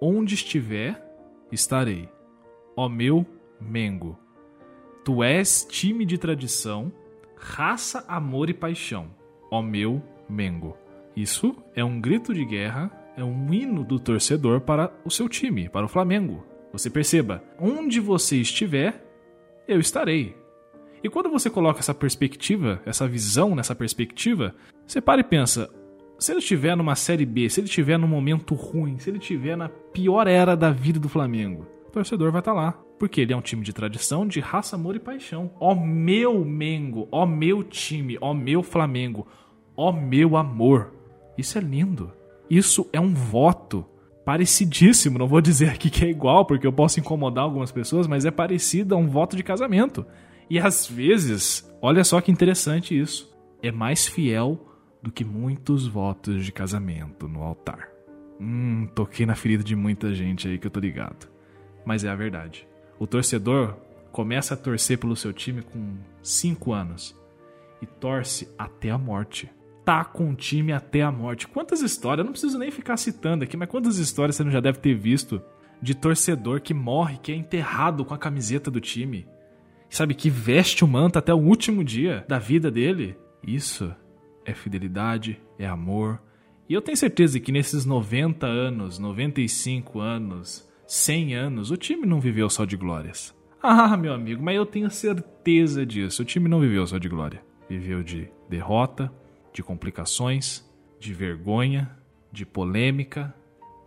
Onde 0.00 0.34
estiver, 0.34 1.00
estarei 1.52 2.08
ó 2.76 2.88
meu 2.88 3.26
Mengo. 3.60 4.18
Tu 5.04 5.22
és 5.22 5.64
time 5.68 6.04
de 6.04 6.18
tradição, 6.18 6.92
raça, 7.36 8.04
amor 8.08 8.50
e 8.50 8.54
paixão, 8.54 9.10
ó 9.50 9.62
meu 9.62 10.02
Mengo. 10.28 10.76
Isso 11.16 11.54
é 11.74 11.84
um 11.84 12.00
grito 12.00 12.32
de 12.32 12.44
guerra, 12.44 12.90
é 13.16 13.22
um 13.22 13.52
hino 13.52 13.84
do 13.84 13.98
torcedor 13.98 14.60
para 14.60 14.92
o 15.04 15.10
seu 15.10 15.28
time, 15.28 15.68
para 15.68 15.84
o 15.84 15.88
Flamengo. 15.88 16.44
Você 16.72 16.88
perceba, 16.88 17.44
onde 17.58 18.00
você 18.00 18.36
estiver, 18.36 19.04
eu 19.68 19.78
estarei. 19.78 20.34
E 21.04 21.08
quando 21.10 21.30
você 21.30 21.50
coloca 21.50 21.80
essa 21.80 21.92
perspectiva, 21.92 22.80
essa 22.86 23.06
visão 23.06 23.54
nessa 23.54 23.74
perspectiva, 23.74 24.54
você 24.86 25.00
para 25.00 25.20
e 25.20 25.24
pensa: 25.24 25.68
se 26.18 26.32
ele 26.32 26.38
estiver 26.38 26.76
numa 26.76 26.94
Série 26.94 27.26
B, 27.26 27.48
se 27.50 27.60
ele 27.60 27.66
estiver 27.66 27.98
num 27.98 28.06
momento 28.06 28.54
ruim, 28.54 28.98
se 28.98 29.10
ele 29.10 29.18
estiver 29.18 29.56
na 29.56 29.68
pior 29.68 30.26
era 30.26 30.56
da 30.56 30.70
vida 30.70 30.98
do 30.98 31.08
Flamengo, 31.08 31.66
torcedor 31.92 32.32
vai 32.32 32.40
estar 32.40 32.52
tá 32.52 32.60
lá. 32.60 32.72
Porque 32.98 33.20
ele 33.20 33.32
é 33.32 33.36
um 33.36 33.40
time 33.40 33.62
de 33.62 33.72
tradição, 33.72 34.26
de 34.26 34.40
raça, 34.40 34.76
amor 34.76 34.96
e 34.96 35.00
paixão. 35.00 35.50
Ó 35.60 35.74
meu 35.74 36.44
Mengo, 36.44 37.08
ó 37.10 37.26
meu 37.26 37.62
time, 37.62 38.16
ó 38.20 38.32
meu 38.32 38.62
Flamengo, 38.62 39.26
ó 39.76 39.92
meu 39.92 40.36
amor. 40.36 40.92
Isso 41.36 41.58
é 41.58 41.60
lindo. 41.60 42.12
Isso 42.48 42.88
é 42.92 43.00
um 43.00 43.12
voto 43.12 43.84
parecidíssimo. 44.24 45.18
Não 45.18 45.26
vou 45.26 45.40
dizer 45.40 45.70
aqui 45.70 45.90
que 45.90 46.04
é 46.04 46.10
igual, 46.10 46.44
porque 46.44 46.66
eu 46.66 46.72
posso 46.72 47.00
incomodar 47.00 47.44
algumas 47.44 47.72
pessoas, 47.72 48.06
mas 48.06 48.24
é 48.24 48.30
parecido 48.30 48.94
a 48.94 48.98
um 48.98 49.08
voto 49.08 49.36
de 49.36 49.42
casamento. 49.42 50.06
E 50.48 50.58
às 50.58 50.86
vezes, 50.86 51.68
olha 51.80 52.04
só 52.04 52.20
que 52.20 52.30
interessante 52.30 52.98
isso, 52.98 53.32
é 53.62 53.72
mais 53.72 54.06
fiel 54.06 54.68
do 55.02 55.10
que 55.10 55.24
muitos 55.24 55.86
votos 55.86 56.44
de 56.44 56.52
casamento 56.52 57.26
no 57.26 57.42
altar. 57.42 57.88
Hum, 58.40 58.86
toquei 58.94 59.26
na 59.26 59.34
ferida 59.34 59.64
de 59.64 59.74
muita 59.74 60.14
gente 60.14 60.46
aí 60.46 60.58
que 60.58 60.66
eu 60.66 60.70
tô 60.70 60.78
ligado 60.78 61.32
mas 61.84 62.04
é 62.04 62.08
a 62.08 62.14
verdade. 62.14 62.66
O 62.98 63.06
torcedor 63.06 63.76
começa 64.10 64.54
a 64.54 64.56
torcer 64.56 64.98
pelo 64.98 65.16
seu 65.16 65.32
time 65.32 65.62
com 65.62 65.96
5 66.22 66.72
anos 66.72 67.16
e 67.80 67.86
torce 67.86 68.48
até 68.58 68.90
a 68.90 68.98
morte. 68.98 69.50
Tá 69.84 70.04
com 70.04 70.30
o 70.30 70.34
time 70.34 70.72
até 70.72 71.02
a 71.02 71.10
morte. 71.10 71.48
Quantas 71.48 71.80
histórias, 71.80 72.18
eu 72.18 72.24
não 72.24 72.32
preciso 72.32 72.58
nem 72.58 72.70
ficar 72.70 72.96
citando 72.96 73.42
aqui, 73.42 73.56
mas 73.56 73.68
quantas 73.68 73.98
histórias 73.98 74.36
você 74.36 74.44
não 74.44 74.50
já 74.50 74.60
deve 74.60 74.78
ter 74.78 74.94
visto 74.94 75.42
de 75.80 75.94
torcedor 75.94 76.60
que 76.60 76.72
morre, 76.72 77.18
que 77.18 77.32
é 77.32 77.34
enterrado 77.34 78.04
com 78.04 78.14
a 78.14 78.18
camiseta 78.18 78.70
do 78.70 78.80
time? 78.80 79.26
Sabe, 79.90 80.14
que 80.14 80.30
veste 80.30 80.84
o 80.84 80.88
manto 80.88 81.18
até 81.18 81.34
o 81.34 81.38
último 81.38 81.82
dia 81.82 82.24
da 82.28 82.38
vida 82.38 82.70
dele? 82.70 83.16
Isso 83.46 83.94
é 84.44 84.54
fidelidade, 84.54 85.40
é 85.58 85.66
amor. 85.66 86.22
E 86.68 86.74
eu 86.74 86.80
tenho 86.80 86.96
certeza 86.96 87.40
que 87.40 87.52
nesses 87.52 87.84
90 87.84 88.46
anos, 88.46 88.98
95 88.98 90.00
anos, 90.00 90.66
100 90.92 91.34
anos, 91.34 91.70
o 91.70 91.76
time 91.78 92.04
não 92.04 92.20
viveu 92.20 92.50
só 92.50 92.66
de 92.66 92.76
glórias. 92.76 93.34
Ah, 93.62 93.96
meu 93.96 94.12
amigo, 94.12 94.42
mas 94.42 94.56
eu 94.56 94.66
tenho 94.66 94.90
certeza 94.90 95.86
disso. 95.86 96.20
O 96.20 96.24
time 96.24 96.50
não 96.50 96.60
viveu 96.60 96.86
só 96.86 96.98
de 96.98 97.08
glória. 97.08 97.42
Viveu 97.66 98.02
de 98.02 98.28
derrota, 98.46 99.10
de 99.54 99.62
complicações, 99.62 100.62
de 101.00 101.14
vergonha, 101.14 101.96
de 102.30 102.44
polêmica, 102.44 103.34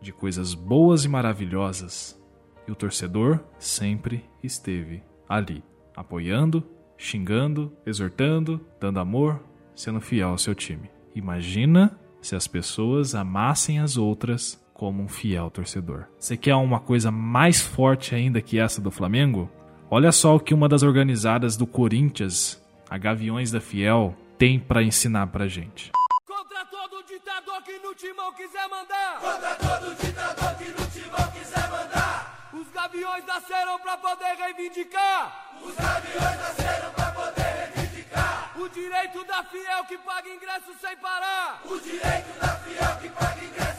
de 0.02 0.12
coisas 0.12 0.56
boas 0.56 1.06
e 1.06 1.08
maravilhosas. 1.08 2.20
E 2.68 2.72
o 2.72 2.76
torcedor 2.76 3.40
sempre 3.60 4.26
esteve 4.42 5.04
ali, 5.30 5.64
apoiando, 5.96 6.64
xingando, 6.98 7.72
exortando, 7.86 8.66
dando 8.82 9.00
amor, 9.00 9.44
sendo 9.76 10.02
fiel 10.02 10.30
ao 10.30 10.40
seu 10.40 10.56
time. 10.56 10.90
Imagina 11.14 12.00
se 12.20 12.36
as 12.36 12.48
pessoas 12.48 13.14
amassem 13.14 13.80
as 13.80 13.96
outras 13.96 14.65
como 14.76 15.02
um 15.02 15.08
fiel 15.08 15.50
torcedor. 15.50 16.04
Você 16.20 16.36
quer 16.36 16.54
uma 16.54 16.82
coisa 16.82 17.10
mais 17.10 17.62
forte 17.62 18.14
ainda 18.14 18.42
que 18.42 18.60
essa 18.60 18.82
do 18.82 18.92
Flamengo? 18.92 19.50
Olha 19.90 20.12
só 20.12 20.36
o 20.36 20.40
que 20.40 20.54
uma 20.54 20.68
das 20.68 20.84
organizadas 20.84 21.56
do 21.56 21.66
Corinthians, 21.66 22.62
a 22.90 22.98
Gaviões 22.98 23.52
da 23.52 23.62
Fiel, 23.62 24.14
tem 24.38 24.60
para 24.60 24.84
ensinar 24.84 25.28
pra 25.28 25.48
gente. 25.48 25.94
Contra 26.28 26.66
todo 26.66 27.02
ditador 27.08 27.64
que 27.64 27.80
no 27.80 27.96
timão 27.96 28.34
quiser 28.34 28.68
mandar. 28.68 29.20
Contra 29.22 29.56
todo 29.56 29.96
ditador 29.96 30.56
que 30.58 30.66
no 30.66 30.88
timão 30.92 31.32
quiser 31.32 31.72
mandar. 31.72 32.50
Os 32.54 32.68
gaviões 32.74 33.26
nasceram 33.26 33.80
pra 33.80 33.98
poder 33.98 34.36
reivindicar. 34.38 35.56
Os 35.64 35.74
gaviões 35.74 36.38
nasceram 36.38 36.92
pra 36.92 37.12
poder 37.12 37.72
reivindicar. 37.76 38.52
O 38.60 38.68
direito 38.68 39.24
da 39.26 39.42
fiel 39.46 39.86
que 39.88 39.98
paga 40.00 40.30
ingresso 40.30 40.74
sem 40.82 40.98
parar. 40.98 41.62
O 41.64 41.80
direito 41.80 42.40
da 42.42 42.48
fiel 42.58 42.98
que 43.02 43.10
paga 43.10 43.46
ingresso 43.46 43.75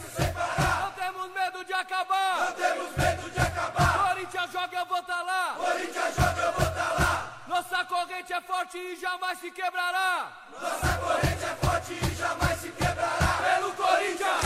acabar. 1.77 2.45
Não 2.45 2.51
temos 2.53 2.97
medo 2.97 3.29
de 3.29 3.39
acabar. 3.39 4.09
Corinthians 4.09 4.51
joga, 4.51 4.77
eu 4.77 4.85
vou 4.85 5.03
tá 5.03 5.21
lá. 5.21 5.55
Corinthians 5.57 6.15
joga, 6.15 6.41
eu 6.41 6.51
vou 6.53 6.71
tá 6.71 6.93
lá. 6.99 7.43
Nossa 7.47 7.85
corrente 7.85 8.33
é 8.33 8.41
forte 8.41 8.77
e 8.77 8.95
jamais 8.95 9.39
se 9.39 9.51
quebrará. 9.51 10.31
Nossa 10.61 10.97
corrente 10.97 11.43
é 11.43 11.55
forte 11.65 11.93
e 11.93 12.15
jamais 12.15 12.59
se 12.59 12.69
quebrará. 12.69 13.55
Pelo 13.55 13.71
Corinthians, 13.73 14.41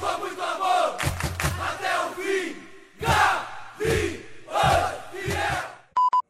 com 0.00 0.18
muito 0.18 0.42
amor, 0.42 0.96
até 1.68 2.04
o 2.04 2.10
fim. 2.14 2.68
Gaviões 3.00 4.20
fiel. 5.12 5.64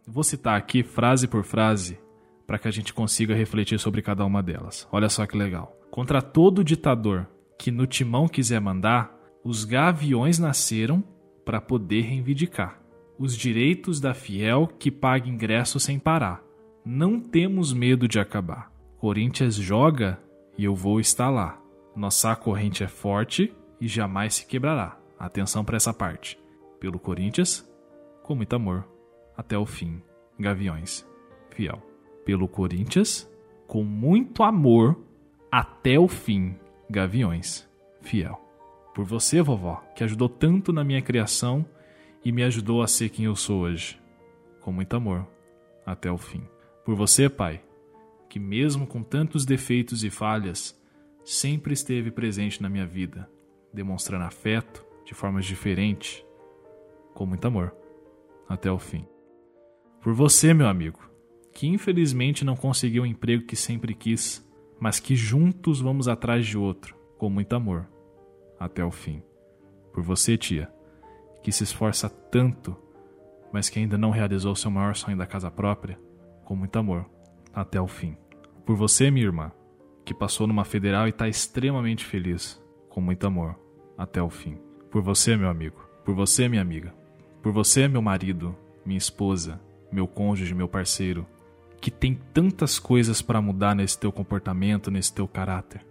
Vou 0.06 0.24
citar 0.24 0.56
aqui 0.56 0.82
frase 0.82 1.28
por 1.28 1.44
frase 1.44 1.98
para 2.46 2.58
que 2.58 2.66
a 2.66 2.70
gente 2.70 2.94
consiga 2.94 3.34
refletir 3.34 3.78
sobre 3.78 4.00
cada 4.00 4.24
uma 4.24 4.42
delas. 4.42 4.88
Olha 4.90 5.08
só 5.08 5.26
que 5.26 5.36
legal. 5.36 5.76
Contra 5.90 6.22
todo 6.22 6.64
ditador 6.64 7.26
que 7.58 7.70
no 7.70 7.86
timão 7.86 8.26
quiser 8.26 8.60
mandar, 8.60 9.10
os 9.45 9.64
gaviões 9.64 10.38
nasceram 10.38 11.02
para 11.45 11.61
poder 11.61 12.02
reivindicar 12.02 12.78
os 13.18 13.37
direitos 13.37 14.00
da 14.00 14.14
fiel 14.14 14.68
que 14.78 14.90
paga 14.90 15.28
ingresso 15.28 15.80
sem 15.80 15.99
parar. 15.99 16.42
Não 16.85 17.21
temos 17.21 17.73
medo 17.73 18.07
de 18.07 18.21
acabar. 18.21 18.73
Corinthians 18.99 19.57
joga 19.57 20.21
e 20.57 20.64
eu 20.64 20.75
vou 20.75 21.00
estar 21.00 21.28
lá. 21.28 21.61
Nossa 21.97 22.35
corrente 22.37 22.85
é 22.85 22.88
forte 22.88 23.52
e 23.80 23.88
jamais 23.88 24.35
se 24.35 24.47
quebrará. 24.47 24.97
Atenção 25.18 25.64
para 25.64 25.76
essa 25.76 25.92
parte. 25.92 26.38
Pelo 26.78 26.99
Corinthians, 26.99 27.68
com 28.23 28.37
muito 28.37 28.54
amor, 28.54 28.87
até 29.37 29.59
o 29.59 29.66
fim. 29.66 30.00
Gaviões, 30.38 31.04
fiel. 31.50 31.83
Pelo 32.25 32.47
Corinthians, 32.47 33.28
com 33.66 33.83
muito 33.83 34.45
amor, 34.45 34.97
até 35.50 35.99
o 35.99 36.07
fim. 36.07 36.57
Gaviões, 36.88 37.68
fiel. 38.00 38.47
Por 38.98 39.04
você, 39.04 39.40
vovó, 39.40 39.76
que 39.94 40.02
ajudou 40.02 40.28
tanto 40.28 40.72
na 40.72 40.82
minha 40.82 41.00
criação 41.00 41.64
e 42.24 42.32
me 42.32 42.42
ajudou 42.42 42.82
a 42.82 42.88
ser 42.88 43.10
quem 43.10 43.26
eu 43.26 43.36
sou 43.36 43.60
hoje. 43.60 43.96
Com 44.60 44.72
muito 44.72 44.92
amor, 44.96 45.24
até 45.86 46.10
o 46.10 46.18
fim. 46.18 46.42
Por 46.84 46.96
você, 46.96 47.28
pai, 47.28 47.62
que 48.28 48.40
mesmo 48.40 48.88
com 48.88 49.04
tantos 49.04 49.46
defeitos 49.46 50.02
e 50.02 50.10
falhas, 50.10 50.76
sempre 51.24 51.74
esteve 51.74 52.10
presente 52.10 52.60
na 52.60 52.68
minha 52.68 52.84
vida, 52.84 53.30
demonstrando 53.72 54.24
afeto 54.24 54.84
de 55.06 55.14
formas 55.14 55.46
diferentes, 55.46 56.24
com 57.14 57.24
muito 57.24 57.46
amor, 57.46 57.72
até 58.48 58.68
o 58.68 58.80
fim. 58.80 59.06
Por 60.02 60.12
você, 60.12 60.52
meu 60.52 60.66
amigo, 60.66 61.08
que 61.54 61.68
infelizmente 61.68 62.44
não 62.44 62.56
conseguiu 62.56 63.04
o 63.04 63.06
emprego 63.06 63.46
que 63.46 63.54
sempre 63.54 63.94
quis, 63.94 64.44
mas 64.80 64.98
que 64.98 65.14
juntos 65.14 65.80
vamos 65.80 66.08
atrás 66.08 66.44
de 66.44 66.58
outro, 66.58 66.96
com 67.16 67.30
muito 67.30 67.54
amor 67.54 67.86
até 68.58 68.84
o 68.84 68.90
fim. 68.90 69.22
Por 69.92 70.02
você, 70.02 70.36
tia, 70.36 70.70
que 71.42 71.52
se 71.52 71.64
esforça 71.64 72.08
tanto, 72.08 72.76
mas 73.52 73.68
que 73.68 73.78
ainda 73.78 73.96
não 73.96 74.10
realizou 74.10 74.54
seu 74.54 74.70
maior 74.70 74.94
sonho 74.94 75.16
da 75.16 75.26
casa 75.26 75.50
própria, 75.50 75.98
com 76.44 76.54
muito 76.54 76.78
amor, 76.78 77.06
até 77.54 77.80
o 77.80 77.86
fim. 77.86 78.16
Por 78.64 78.76
você, 78.76 79.10
minha 79.10 79.26
irmã, 79.26 79.52
que 80.04 80.14
passou 80.14 80.46
numa 80.46 80.64
federal 80.64 81.06
e 81.06 81.10
está 81.10 81.28
extremamente 81.28 82.04
feliz, 82.04 82.62
com 82.88 83.00
muito 83.00 83.26
amor, 83.26 83.58
até 83.96 84.22
o 84.22 84.30
fim. 84.30 84.58
Por 84.90 85.02
você, 85.02 85.36
meu 85.36 85.48
amigo, 85.48 85.80
por 86.04 86.14
você, 86.14 86.48
minha 86.48 86.62
amiga, 86.62 86.94
por 87.42 87.52
você, 87.52 87.86
meu 87.88 88.02
marido, 88.02 88.56
minha 88.84 88.98
esposa, 88.98 89.60
meu 89.92 90.06
cônjuge, 90.06 90.54
meu 90.54 90.68
parceiro, 90.68 91.26
que 91.80 91.90
tem 91.90 92.18
tantas 92.32 92.78
coisas 92.78 93.22
para 93.22 93.40
mudar 93.40 93.74
nesse 93.74 93.98
teu 93.98 94.10
comportamento, 94.10 94.90
nesse 94.90 95.14
teu 95.14 95.28
caráter, 95.28 95.86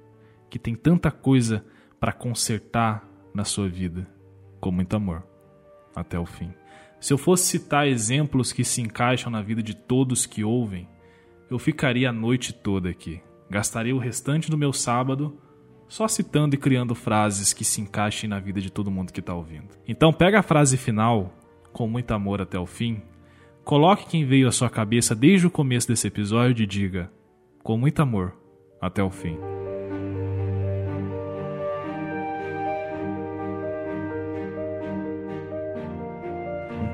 que 0.50 0.60
tem 0.60 0.76
tanta 0.76 1.12
coisa 1.12 1.64
para 2.00 2.12
consertar 2.12 3.08
na 3.34 3.44
sua 3.44 3.68
vida 3.68 4.08
com 4.60 4.72
muito 4.72 4.96
amor 4.96 5.24
até 5.96 6.20
o 6.20 6.26
fim. 6.26 6.54
Se 7.00 7.14
eu 7.14 7.18
fosse 7.18 7.46
citar 7.46 7.88
exemplos 7.88 8.52
que 8.52 8.64
se 8.64 8.82
encaixam 8.82 9.32
na 9.32 9.42
vida 9.42 9.62
de 9.62 9.76
todos 9.76 10.26
que 10.26 10.44
ouvem, 10.44 10.88
eu 11.50 11.60
ficaria 11.60 12.10
a 12.10 12.14
noite 12.14 12.54
toda 12.54 12.90
aqui. 12.90 13.22
Gastaria 13.50 13.96
o 13.96 14.00
restante 14.00 14.50
do 14.50 14.58
meu 14.58 14.74
sábado 14.74 15.38
só 15.88 16.08
citando 16.08 16.56
e 16.56 16.58
criando 16.58 16.94
frases 16.94 17.54
que 17.54 17.64
se 17.64 17.80
encaixem 17.80 18.30
na 18.30 18.40
vida 18.40 18.60
de 18.60 18.70
todo 18.70 18.92
mundo 18.92 19.14
que 19.14 19.20
está 19.20 19.34
ouvindo. 19.34 19.70
Então 19.88 20.12
pega 20.12 20.40
a 20.40 20.44
frase 20.44 20.76
final, 20.76 21.34
com 21.72 21.88
muito 21.88 22.12
amor 22.12 22.42
até 22.42 22.60
o 22.60 22.66
fim, 22.66 23.02
coloque 23.64 24.08
quem 24.08 24.26
veio 24.26 24.48
à 24.48 24.52
sua 24.52 24.70
cabeça 24.70 25.16
desde 25.16 25.48
o 25.48 25.52
começo 25.52 25.88
desse 25.88 26.08
episódio 26.08 26.64
e 26.64 26.68
diga, 26.68 27.10
com 27.64 27.78
muito 27.78 28.02
amor, 28.02 28.36
até 28.82 29.02
o 29.02 29.10
fim. 29.10 29.38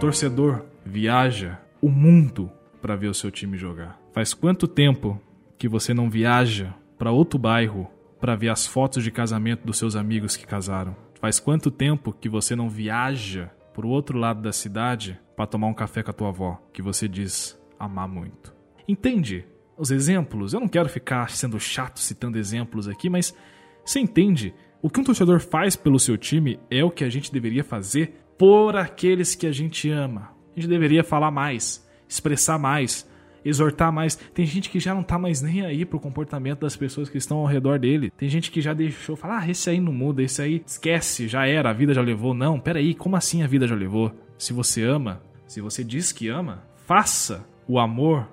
Torcedor 0.03 0.65
viaja 0.85 1.57
o 1.81 1.87
mundo 1.87 2.51
para 2.81 2.93
ver 2.93 3.07
o 3.07 3.13
seu 3.13 3.31
time 3.31 3.57
jogar. 3.57 3.97
Faz 4.11 4.33
quanto 4.33 4.67
tempo 4.67 5.17
que 5.57 5.65
você 5.65 5.93
não 5.93 6.09
viaja 6.09 6.73
para 6.97 7.09
outro 7.09 7.39
bairro 7.39 7.89
para 8.19 8.35
ver 8.35 8.49
as 8.49 8.67
fotos 8.67 9.01
de 9.01 9.09
casamento 9.09 9.65
dos 9.65 9.77
seus 9.77 9.95
amigos 9.95 10.35
que 10.35 10.45
casaram? 10.45 10.93
Faz 11.21 11.39
quanto 11.39 11.71
tempo 11.71 12.11
que 12.11 12.27
você 12.27 12.53
não 12.53 12.69
viaja 12.69 13.49
para 13.73 13.87
o 13.87 13.89
outro 13.89 14.17
lado 14.19 14.41
da 14.41 14.51
cidade 14.51 15.17
para 15.37 15.47
tomar 15.47 15.67
um 15.67 15.73
café 15.73 16.03
com 16.03 16.11
a 16.11 16.13
tua 16.13 16.27
avó, 16.27 16.61
que 16.73 16.81
você 16.81 17.07
diz 17.07 17.57
amar 17.79 18.09
muito? 18.09 18.53
Entende 18.85 19.45
os 19.77 19.89
exemplos? 19.89 20.51
Eu 20.51 20.59
não 20.59 20.67
quero 20.67 20.89
ficar 20.89 21.29
sendo 21.29 21.57
chato 21.61 22.01
citando 22.01 22.37
exemplos 22.37 22.89
aqui, 22.89 23.09
mas 23.09 23.33
você 23.85 24.01
entende? 24.01 24.53
O 24.81 24.89
que 24.89 24.99
um 24.99 25.03
torcedor 25.05 25.39
faz 25.39 25.77
pelo 25.77 25.97
seu 25.97 26.17
time 26.17 26.59
é 26.69 26.83
o 26.83 26.91
que 26.91 27.05
a 27.05 27.09
gente 27.09 27.31
deveria 27.31 27.63
fazer 27.63 28.22
por 28.43 28.75
aqueles 28.75 29.35
que 29.35 29.47
a 29.47 29.53
gente 29.53 29.89
ama. 29.89 30.31
A 30.53 30.59
gente 30.59 30.67
deveria 30.67 31.01
falar 31.01 31.31
mais, 31.31 31.87
expressar 32.09 32.59
mais, 32.59 33.09
exortar 33.45 33.89
mais. 33.89 34.17
Tem 34.17 34.45
gente 34.45 34.69
que 34.69 34.81
já 34.81 34.93
não 34.93 35.01
tá 35.01 35.17
mais 35.17 35.41
nem 35.41 35.65
aí 35.65 35.85
pro 35.85 35.97
comportamento 35.97 36.59
das 36.59 36.75
pessoas 36.75 37.07
que 37.07 37.17
estão 37.17 37.37
ao 37.37 37.45
redor 37.45 37.79
dele. 37.79 38.11
Tem 38.17 38.27
gente 38.27 38.51
que 38.51 38.59
já 38.59 38.73
deixou 38.73 39.15
falar, 39.15 39.43
ah, 39.43 39.49
esse 39.49 39.69
aí 39.69 39.79
não 39.79 39.93
muda, 39.93 40.21
esse 40.21 40.41
aí 40.41 40.61
esquece, 40.65 41.25
já 41.25 41.47
era, 41.47 41.69
a 41.69 41.73
vida 41.73 41.93
já 41.93 42.01
levou. 42.01 42.33
Não, 42.33 42.59
peraí, 42.59 42.93
como 42.93 43.15
assim 43.15 43.43
a 43.43 43.47
vida 43.47 43.65
já 43.65 43.75
levou? 43.75 44.11
Se 44.37 44.51
você 44.51 44.83
ama, 44.83 45.21
se 45.47 45.61
você 45.61 45.81
diz 45.81 46.11
que 46.11 46.27
ama, 46.27 46.65
faça 46.85 47.47
o 47.65 47.79
amor 47.79 48.27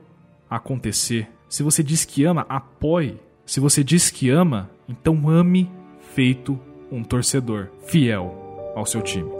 acontecer. 0.50 1.28
Se 1.48 1.62
você 1.62 1.84
diz 1.84 2.04
que 2.04 2.24
ama, 2.24 2.44
apoie. 2.48 3.20
Se 3.46 3.60
você 3.60 3.84
diz 3.84 4.10
que 4.10 4.28
ama, 4.28 4.72
então 4.88 5.28
ame 5.28 5.70
feito 6.16 6.58
um 6.90 7.04
torcedor 7.04 7.68
fiel 7.86 8.72
ao 8.74 8.84
seu 8.84 9.00
time. 9.02 9.39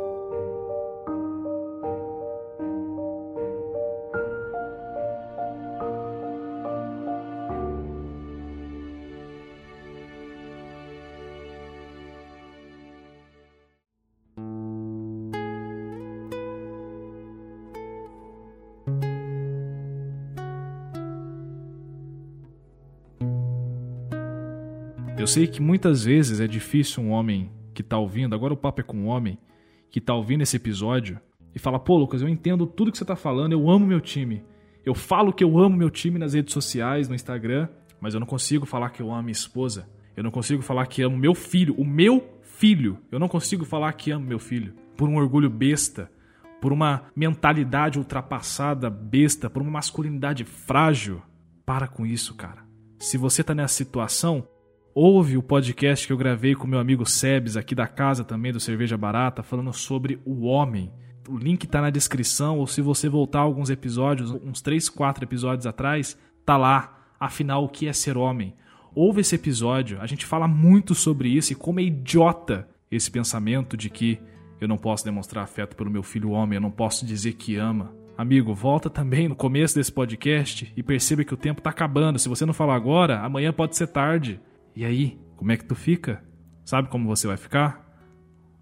Sei 25.30 25.46
que 25.46 25.62
muitas 25.62 26.04
vezes 26.04 26.40
é 26.40 26.46
difícil 26.46 27.02
um 27.02 27.10
homem 27.10 27.50
que 27.72 27.82
tá 27.82 27.96
ouvindo, 27.96 28.34
agora 28.34 28.52
o 28.52 28.56
papo 28.56 28.80
é 28.80 28.84
com 28.84 28.96
um 28.96 29.06
homem, 29.06 29.38
que 29.90 30.00
tá 30.00 30.14
ouvindo 30.14 30.42
esse 30.42 30.56
episódio 30.56 31.20
e 31.54 31.58
fala: 31.58 31.78
pô, 31.78 31.96
Lucas, 31.96 32.20
eu 32.20 32.28
entendo 32.28 32.66
tudo 32.66 32.90
que 32.90 32.98
você 32.98 33.04
tá 33.04 33.16
falando, 33.16 33.52
eu 33.52 33.70
amo 33.70 33.86
meu 33.86 34.00
time. 34.00 34.42
Eu 34.84 34.94
falo 34.94 35.32
que 35.32 35.44
eu 35.44 35.58
amo 35.58 35.76
meu 35.76 35.90
time 35.90 36.18
nas 36.18 36.34
redes 36.34 36.52
sociais, 36.52 37.08
no 37.08 37.14
Instagram, 37.14 37.68
mas 38.00 38.14
eu 38.14 38.20
não 38.20 38.26
consigo 38.26 38.66
falar 38.66 38.90
que 38.90 39.02
eu 39.02 39.10
amo 39.12 39.24
minha 39.24 39.32
esposa. 39.32 39.88
Eu 40.16 40.24
não 40.24 40.30
consigo 40.30 40.62
falar 40.62 40.86
que 40.86 41.02
amo 41.02 41.16
meu 41.16 41.34
filho, 41.34 41.74
o 41.78 41.84
meu 41.84 42.40
filho. 42.42 42.98
Eu 43.12 43.18
não 43.18 43.28
consigo 43.28 43.64
falar 43.64 43.92
que 43.92 44.10
amo 44.10 44.26
meu 44.26 44.38
filho 44.38 44.74
por 44.96 45.08
um 45.08 45.16
orgulho 45.16 45.48
besta, 45.48 46.10
por 46.60 46.72
uma 46.72 47.04
mentalidade 47.14 47.98
ultrapassada 47.98 48.90
besta, 48.90 49.48
por 49.48 49.62
uma 49.62 49.70
masculinidade 49.70 50.44
frágil. 50.44 51.22
Para 51.64 51.86
com 51.86 52.04
isso, 52.04 52.34
cara. 52.34 52.64
Se 52.98 53.16
você 53.16 53.44
tá 53.44 53.54
nessa 53.54 53.74
situação, 53.74 54.46
Ouve 54.92 55.36
o 55.36 55.42
podcast 55.42 56.04
que 56.04 56.12
eu 56.12 56.16
gravei 56.16 56.56
com 56.56 56.66
meu 56.66 56.80
amigo 56.80 57.06
Sebes, 57.06 57.56
aqui 57.56 57.76
da 57.76 57.86
casa 57.86 58.24
também, 58.24 58.52
do 58.52 58.58
Cerveja 58.58 58.96
Barata, 58.96 59.40
falando 59.40 59.72
sobre 59.72 60.18
o 60.24 60.46
homem. 60.46 60.90
O 61.28 61.38
link 61.38 61.62
está 61.62 61.80
na 61.80 61.90
descrição, 61.90 62.58
ou 62.58 62.66
se 62.66 62.82
você 62.82 63.08
voltar 63.08 63.38
alguns 63.38 63.70
episódios, 63.70 64.32
uns 64.32 64.60
3, 64.60 64.88
4 64.88 65.22
episódios 65.22 65.64
atrás, 65.64 66.18
tá 66.44 66.56
lá. 66.56 67.04
Afinal, 67.20 67.64
o 67.64 67.68
que 67.68 67.86
é 67.86 67.92
ser 67.92 68.16
homem? 68.16 68.52
Ouve 68.92 69.20
esse 69.20 69.36
episódio, 69.36 70.00
a 70.00 70.06
gente 70.06 70.26
fala 70.26 70.48
muito 70.48 70.92
sobre 70.92 71.28
isso 71.28 71.52
e 71.52 71.56
como 71.56 71.78
é 71.78 71.84
idiota 71.84 72.68
esse 72.90 73.08
pensamento 73.08 73.76
de 73.76 73.88
que 73.88 74.18
eu 74.60 74.66
não 74.66 74.76
posso 74.76 75.04
demonstrar 75.04 75.44
afeto 75.44 75.76
pelo 75.76 75.90
meu 75.90 76.02
filho 76.02 76.30
homem, 76.30 76.56
eu 76.56 76.60
não 76.60 76.70
posso 76.70 77.06
dizer 77.06 77.34
que 77.34 77.54
ama. 77.54 77.94
Amigo, 78.18 78.52
volta 78.52 78.90
também 78.90 79.28
no 79.28 79.36
começo 79.36 79.76
desse 79.76 79.92
podcast 79.92 80.70
e 80.76 80.82
perceba 80.82 81.22
que 81.22 81.32
o 81.32 81.36
tempo 81.36 81.60
está 81.60 81.70
acabando. 81.70 82.18
Se 82.18 82.28
você 82.28 82.44
não 82.44 82.52
falar 82.52 82.74
agora, 82.74 83.20
amanhã 83.20 83.52
pode 83.52 83.76
ser 83.76 83.86
tarde. 83.86 84.40
E 84.74 84.84
aí, 84.84 85.18
como 85.36 85.52
é 85.52 85.56
que 85.56 85.64
tu 85.64 85.74
fica? 85.74 86.22
Sabe 86.64 86.88
como 86.88 87.08
você 87.08 87.26
vai 87.26 87.36
ficar? 87.36 87.84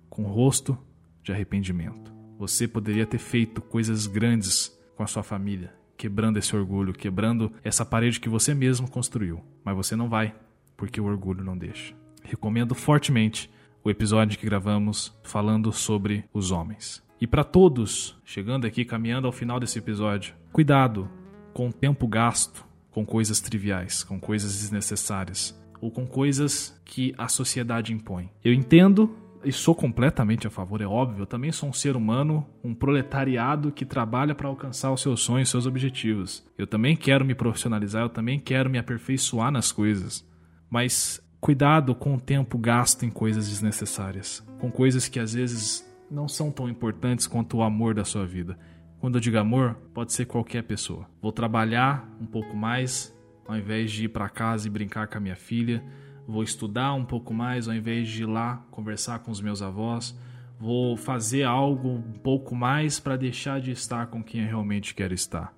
Com 0.09 0.25
o 0.25 0.29
rosto 0.29 0.79
de 1.23 1.33
arrependimento. 1.33 2.13
Você 2.39 2.67
poderia 2.67 3.05
ter 3.05 3.19
feito 3.19 3.61
coisas 3.61 4.07
grandes 4.07 4.77
com 4.97 5.03
a 5.03 5.07
sua 5.07 5.23
família, 5.23 5.75
quebrando 5.97 6.39
esse 6.39 6.55
orgulho, 6.57 6.93
quebrando 6.93 7.53
essa 7.63 7.85
parede 7.85 8.21
que 8.21 8.29
você 8.29 8.55
mesmo 8.55 8.91
construiu. 8.91 9.45
Mas 9.65 9.77
você 9.77 9.95
não 9.95 10.09
vai, 10.09 10.35
porque 10.77 11.01
o 11.01 11.05
orgulho 11.05 11.45
não 11.45 11.59
deixa. 11.59 11.95
Recomendo 12.23 12.75
fortemente 12.75 13.51
o 13.85 13.91
episódio 13.91 14.39
que 14.39 14.47
gravamos 14.47 15.17
falando 15.23 15.73
sobre 15.73 16.25
os 16.33 16.51
homens. 16.51 17.03
E 17.21 17.27
para 17.27 17.45
todos, 17.45 18.17
chegando 18.25 18.67
aqui, 18.67 18.85
caminhando 18.85 19.27
ao 19.27 19.33
final 19.33 19.59
desse 19.59 19.79
episódio, 19.79 20.35
cuidado 20.53 21.11
com 21.53 21.69
o 21.69 21.73
tempo 21.73 22.07
gasto 22.07 22.65
com 22.91 23.05
coisas 23.05 23.41
triviais, 23.41 24.03
com 24.03 24.19
coisas 24.19 24.61
desnecessárias 24.61 25.59
ou 25.81 25.91
com 25.91 26.07
coisas 26.07 26.79
que 26.85 27.15
a 27.17 27.29
sociedade 27.29 27.93
impõe. 27.93 28.31
Eu 28.45 28.53
entendo 28.53 29.15
e 29.45 29.53
sou 29.53 29.75
completamente 29.75 30.47
a 30.47 30.51
favor, 30.51 30.81
é 30.81 30.87
óbvio. 30.87 31.23
Eu 31.23 31.27
também 31.27 31.53
sou 31.53 31.69
um 31.69 31.73
ser 31.73 31.97
humano, 31.97 32.47
um 32.63 32.75
proletariado 32.75 33.71
que 33.71 33.85
trabalha 33.85 34.35
para 34.35 34.49
alcançar 34.49 34.93
os 34.93 35.01
seus 35.01 35.21
sonhos, 35.21 35.49
seus 35.49 35.67
objetivos. 35.67 36.45
Eu 36.57 36.67
também 36.67 36.97
quero 36.97 37.25
me 37.25 37.35
profissionalizar, 37.35 38.03
eu 38.03 38.09
também 38.09 38.41
quero 38.41 38.69
me 38.69 38.79
aperfeiçoar 38.79 39.51
nas 39.51 39.71
coisas. 39.71 40.27
Mas 40.69 41.23
cuidado 41.41 41.95
com 41.95 42.15
o 42.15 42.21
tempo 42.21 42.59
gasto 42.59 43.05
em 43.05 43.11
coisas 43.11 43.49
desnecessárias, 43.49 44.45
com 44.61 44.71
coisas 44.71 45.09
que 45.09 45.21
às 45.21 45.35
vezes 45.35 45.89
não 46.11 46.27
são 46.27 46.51
tão 46.51 46.69
importantes 46.69 47.27
quanto 47.27 47.59
o 47.59 47.63
amor 47.63 47.95
da 47.95 48.05
sua 48.05 48.27
vida. 48.27 48.59
Quando 48.99 49.17
eu 49.17 49.21
digo 49.21 49.39
amor, 49.39 49.77
pode 49.95 50.13
ser 50.13 50.25
qualquer 50.25 50.65
pessoa. 50.65 51.09
Vou 51.23 51.31
trabalhar 51.31 52.09
um 52.21 52.27
pouco 52.27 52.57
mais, 52.57 53.17
ao 53.49 53.57
invés 53.57 53.91
de 53.91 54.05
ir 54.05 54.09
para 54.09 54.29
casa 54.29 54.69
e 54.69 54.71
brincar 54.71 55.09
com 55.09 55.17
a 55.17 55.21
minha 55.21 55.35
filha. 55.35 55.83
Vou 56.27 56.43
estudar 56.43 56.93
um 56.93 57.07
pouco 57.07 57.33
mais 57.33 57.67
ao 57.67 57.75
invés 57.75 58.07
de 58.07 58.23
ir 58.23 58.27
lá 58.27 58.63
conversar 58.71 59.21
com 59.21 59.31
os 59.31 59.41
meus 59.41 59.63
avós. 59.63 60.15
Vou 60.61 60.97
fazer 60.97 61.45
algo 61.45 61.89
um 61.89 62.13
pouco 62.13 62.55
mais 62.55 63.01
para 63.01 63.17
deixar 63.17 63.61
de 63.61 63.71
estar 63.71 64.09
com 64.09 64.23
quem 64.23 64.43
eu 64.43 64.47
realmente 64.47 64.95
quero 64.95 65.15
estar. 65.15 65.55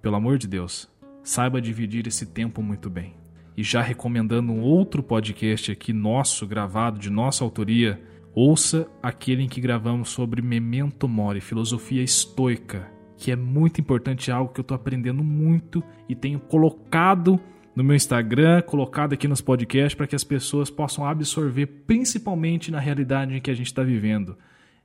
Pelo 0.00 0.16
amor 0.16 0.38
de 0.38 0.48
Deus, 0.48 0.88
saiba 1.22 1.60
dividir 1.60 2.06
esse 2.06 2.24
tempo 2.24 2.62
muito 2.62 2.88
bem. 2.88 3.14
E 3.56 3.62
já 3.62 3.82
recomendando 3.82 4.50
um 4.50 4.62
outro 4.62 5.02
podcast 5.02 5.70
aqui 5.70 5.92
nosso, 5.92 6.46
gravado 6.46 6.98
de 6.98 7.10
nossa 7.10 7.44
autoria, 7.44 8.02
ouça 8.34 8.88
aquele 9.02 9.42
em 9.42 9.48
que 9.48 9.60
gravamos 9.60 10.08
sobre 10.08 10.40
Memento 10.40 11.06
Mori, 11.06 11.40
filosofia 11.40 12.02
estoica, 12.02 12.90
que 13.16 13.30
é 13.30 13.36
muito 13.36 13.80
importante, 13.80 14.30
é 14.30 14.34
algo 14.34 14.52
que 14.52 14.60
eu 14.60 14.62
estou 14.62 14.74
aprendendo 14.74 15.22
muito 15.22 15.82
e 16.08 16.14
tenho 16.14 16.38
colocado 16.38 17.40
no 17.74 17.82
meu 17.82 17.96
Instagram, 17.96 18.62
colocado 18.62 19.14
aqui 19.14 19.26
nos 19.26 19.40
podcasts 19.40 19.94
para 19.94 20.06
que 20.06 20.14
as 20.14 20.24
pessoas 20.24 20.70
possam 20.70 21.06
absorver, 21.06 21.66
principalmente 21.66 22.70
na 22.70 22.78
realidade 22.78 23.34
em 23.34 23.40
que 23.40 23.50
a 23.50 23.54
gente 23.54 23.66
está 23.66 23.82
vivendo, 23.82 24.36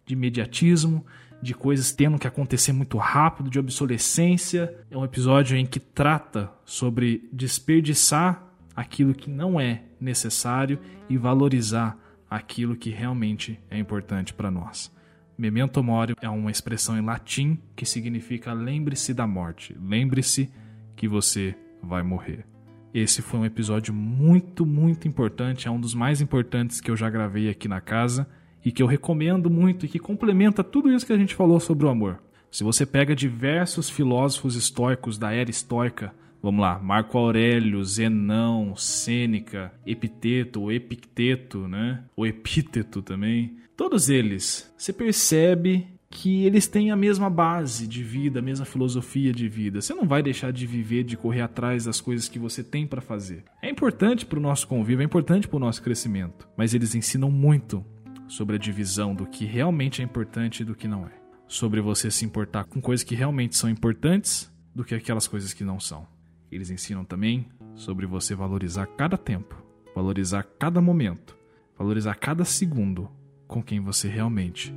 de 0.06 0.13
imediatismo, 0.13 1.06
de 1.42 1.54
coisas 1.54 1.92
tendo 1.92 2.18
que 2.18 2.28
acontecer 2.28 2.74
muito 2.74 2.98
rápido, 2.98 3.50
de 3.50 3.60
obsolescência. 3.60 4.74
É 4.89 4.98
um 4.98 5.06
episódio 5.06 5.56
em 5.56 5.65
que 5.65 5.80
trata 5.80 6.52
sobre 6.65 7.30
desperdiçar 7.32 8.44
aquilo 8.76 9.13
que 9.13 9.30
não 9.30 9.60
é 9.60 9.84
necessário 10.00 10.80
e 11.08 11.18
valorizar 11.18 11.98
aquilo 12.30 12.76
que 12.76 12.89
realmente 12.89 13.60
é 13.70 13.78
importante 13.78 14.34
para 14.34 14.52
nós. 14.52 14.92
Memento 15.39 15.82
mori 15.82 16.15
é 16.21 16.28
uma 16.28 16.52
expressão 16.52 16.97
em 16.97 17.02
latim 17.02 17.58
que 17.73 17.86
significa 17.86 18.52
lembre-se 18.52 19.13
da 19.13 19.25
morte, 19.25 19.73
lembre-se 19.82 20.52
que 20.97 21.08
você 21.08 21.56
vai 21.82 22.04
morrer. 22.04 22.45
Esse 22.93 23.21
foi 23.21 23.39
um 23.39 23.45
episódio 23.45 23.93
muito, 23.93 24.65
muito 24.65 25.08
importante, 25.08 25.65
é 25.65 25.71
um 25.71 25.80
dos 25.80 25.95
mais 25.95 26.19
importantes 26.19 26.82
que 26.82 26.91
eu 26.91 26.97
já 26.97 27.10
gravei 27.10 27.49
aqui 27.49 27.69
na 27.69 27.80
casa 27.80 28.28
e 28.65 28.69
que 28.69 28.84
eu 28.84 28.86
recomendo 28.86 29.49
muito 29.49 29.86
e 29.86 29.88
que 29.88 29.97
complementa 29.97 30.62
tudo 30.62 30.91
isso 30.91 31.06
que 31.06 31.13
a 31.13 31.17
gente 31.17 31.36
falou 31.36 31.62
sobre 31.62 31.86
o 31.86 31.89
amor. 31.89 32.21
Se 32.52 32.62
você 32.62 32.86
pega 32.86 33.15
diversos 33.15 33.89
filósofos 33.89 34.58
estoicos 34.58 35.17
da 35.17 35.32
era 35.32 35.49
estoica, 35.49 36.13
vamos 36.41 36.62
lá, 36.62 36.80
Marco 36.80 37.17
Aurélio, 37.17 37.84
Zenão, 37.84 38.75
Sêneca, 38.75 39.73
Epiteto, 39.86 40.62
ou 40.62 40.71
Epicteto, 40.71 41.67
né? 41.67 42.04
O 42.15 42.25
Epíteto 42.25 43.02
também. 43.02 43.58
Todos 43.75 44.10
eles, 44.10 44.73
você 44.78 44.91
percebe 44.91 45.88
que 46.10 46.43
eles 46.43 46.67
têm 46.67 46.89
a 46.91 46.95
mesma 46.95 47.30
base 47.30 47.88
de 47.88 48.04
vida, 48.04 48.39
a 48.39 48.41
mesma 48.41 48.65
filosofia 48.65 49.32
de 49.32 49.47
vida. 49.47 49.80
Você 49.80 49.93
não 49.93 50.08
vai 50.08 50.23
deixar 50.23 50.52
de 50.52 50.65
viver, 50.65 51.04
de 51.04 51.15
correr 51.15 51.41
atrás 51.41 51.86
das 51.86 52.02
coisas 52.02 52.28
que 52.28 52.39
você 52.39 52.63
tem 52.63 52.88
para 52.88 53.02
fazer. 53.02 53.43
É 53.62 53.69
importante 53.69 54.25
para 54.25 54.39
o 54.39 54.41
nosso 54.41 54.67
convívio, 54.67 55.04
é 55.04 55.06
importante 55.06 55.47
para 55.47 55.58
o 55.58 55.60
nosso 55.60 55.84
crescimento, 55.84 56.47
mas 56.58 56.73
eles 56.73 56.95
ensinam 56.95 57.30
muito 57.30 57.86
sobre 58.28 58.56
a 58.56 58.60
divisão 58.60 59.13
do 59.13 59.25
que 59.25 59.45
realmente 59.45 60.02
é 60.02 60.06
importante 60.06 60.62
e 60.62 60.65
do 60.65 60.75
que 60.75 60.88
não 60.88 61.06
é. 61.06 61.12
Sobre 61.47 61.82
você 61.82 62.12
se 62.12 62.25
importar 62.25 62.65
com 62.65 62.82
coisas 62.82 63.04
que 63.04 63.15
realmente 63.15 63.56
são 63.56 63.69
importantes 63.69 64.52
do 64.73 64.84
que 64.84 64.95
aquelas 64.95 65.28
coisas 65.28 65.54
que 65.54 65.63
não 65.63 65.80
são. 65.80 66.08
Eles 66.52 66.70
ensinam 66.70 67.06
também 67.06 67.48
sobre 67.76 68.06
você 68.06 68.34
valorizar 68.34 68.88
cada 68.88 69.18
tempo, 69.18 69.56
valorizar 69.96 70.44
cada 70.58 70.82
momento, 70.82 71.38
valorizar 71.78 72.16
cada 72.16 72.44
segundo 72.44 73.10
com 73.48 73.62
quem 73.62 73.80
você 73.80 74.08
realmente 74.08 74.74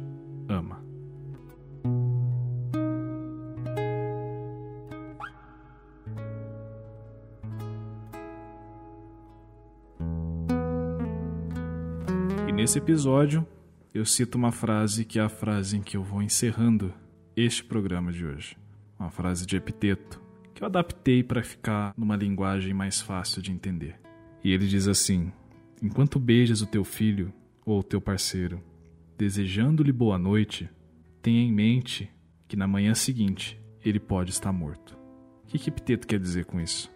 ama. 0.49 0.85
E 12.49 12.53
nesse 12.53 12.79
episódio, 12.79 13.47
eu 13.95 14.05
cito 14.05 14.37
uma 14.37 14.53
frase 14.53 15.05
que 15.05 15.19
é 15.19 15.23
a 15.23 15.29
frase 15.29 15.77
em 15.77 15.83
que 15.83 15.97
eu 15.97 16.03
vou 16.03 16.23
encerrando 16.23 16.93
este 17.35 17.65
programa 17.65 18.13
de 18.13 18.27
hoje. 18.27 18.57
Uma 18.99 19.11
frase 19.11 19.47
de 19.47 19.57
Epiteto, 19.57 20.21
eu 20.63 20.67
adaptei 20.67 21.25
para 21.25 21.43
ficar 21.43 21.93
numa 21.97 22.15
linguagem 22.15 22.73
mais 22.73 23.01
fácil 23.01 23.43
de 23.43 23.51
entender. 23.51 24.01
E 24.45 24.53
ele 24.53 24.67
diz 24.67 24.87
assim: 24.87 25.33
Enquanto 25.83 26.21
beijas 26.21 26.63
o 26.63 26.67
teu 26.67 26.85
filho 26.85 27.33
ou 27.67 27.81
o 27.81 27.83
teu 27.83 28.01
parceiro, 28.01 28.63
desejando-lhe 29.19 29.93
boa 29.93 30.17
noite, 30.17 30.71
tenha 31.21 31.43
em 31.43 31.53
mente 31.53 32.09
que 32.47 32.57
na 32.57 32.69
manhã 32.69 32.95
seguinte 32.95 33.61
ele 33.85 33.99
pode 33.99 34.31
estar 34.31 34.53
morto. 34.53 34.97
O 35.43 35.47
que, 35.49 35.59
que 35.59 35.69
Epiteto 35.69 36.07
quer 36.07 36.21
dizer 36.21 36.45
com 36.45 36.61
isso? 36.61 36.91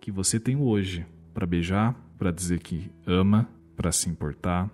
Que 0.00 0.10
você 0.10 0.40
tem 0.40 0.56
hoje 0.56 1.06
para 1.32 1.46
beijar, 1.46 1.94
para 2.18 2.32
dizer 2.32 2.58
que 2.58 2.90
ama, 3.06 3.48
para 3.76 3.92
se 3.92 4.10
importar, 4.10 4.68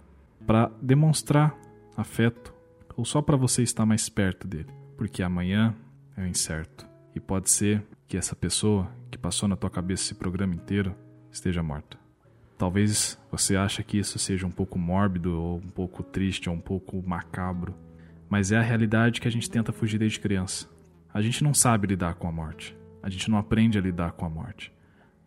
para 0.47 0.73
demonstrar 0.81 1.55
afeto 1.95 2.55
ou 2.97 3.05
só 3.05 3.21
para 3.21 3.37
você 3.37 3.63
estar 3.63 3.85
mais 3.85 4.09
perto 4.09 4.49
dele, 4.49 4.73
porque 4.97 5.23
amanhã 5.23 5.75
é 6.17 6.27
incerto 6.27 6.89
e 7.19 7.21
pode 7.21 7.51
ser 7.51 7.85
que 8.07 8.17
essa 8.17 8.35
pessoa 8.35 8.91
que 9.11 9.19
passou 9.19 9.49
na 9.49 9.57
tua 9.57 9.69
cabeça 9.69 10.05
esse 10.05 10.15
programa 10.15 10.55
inteiro 10.55 10.95
esteja 11.31 11.63
morta. 11.63 11.99
Talvez 12.57 13.19
você 13.31 13.57
ache 13.57 13.83
que 13.83 13.99
isso 13.99 14.19
seja 14.19 14.47
um 14.47 14.51
pouco 14.51 14.79
mórbido 14.79 15.39
ou 15.39 15.59
um 15.59 15.69
pouco 15.69 16.03
triste 16.03 16.49
ou 16.49 16.55
um 16.55 16.61
pouco 16.61 17.03
macabro, 17.07 17.75
mas 18.29 18.53
é 18.53 18.57
a 18.57 18.63
realidade 18.63 19.21
que 19.21 19.29
a 19.29 19.31
gente 19.31 19.51
tenta 19.51 19.73
fugir 19.73 19.99
desde 19.99 20.21
criança. 20.21 20.69
A 21.13 21.21
gente 21.21 21.43
não 21.43 21.53
sabe 21.53 21.89
lidar 21.89 22.15
com 22.15 22.29
a 22.29 22.33
morte. 22.33 22.77
A 23.03 23.11
gente 23.11 23.31
não 23.31 23.39
aprende 23.39 23.79
a 23.79 23.81
lidar 23.81 24.13
com 24.13 24.25
a 24.25 24.31
morte. 24.31 24.73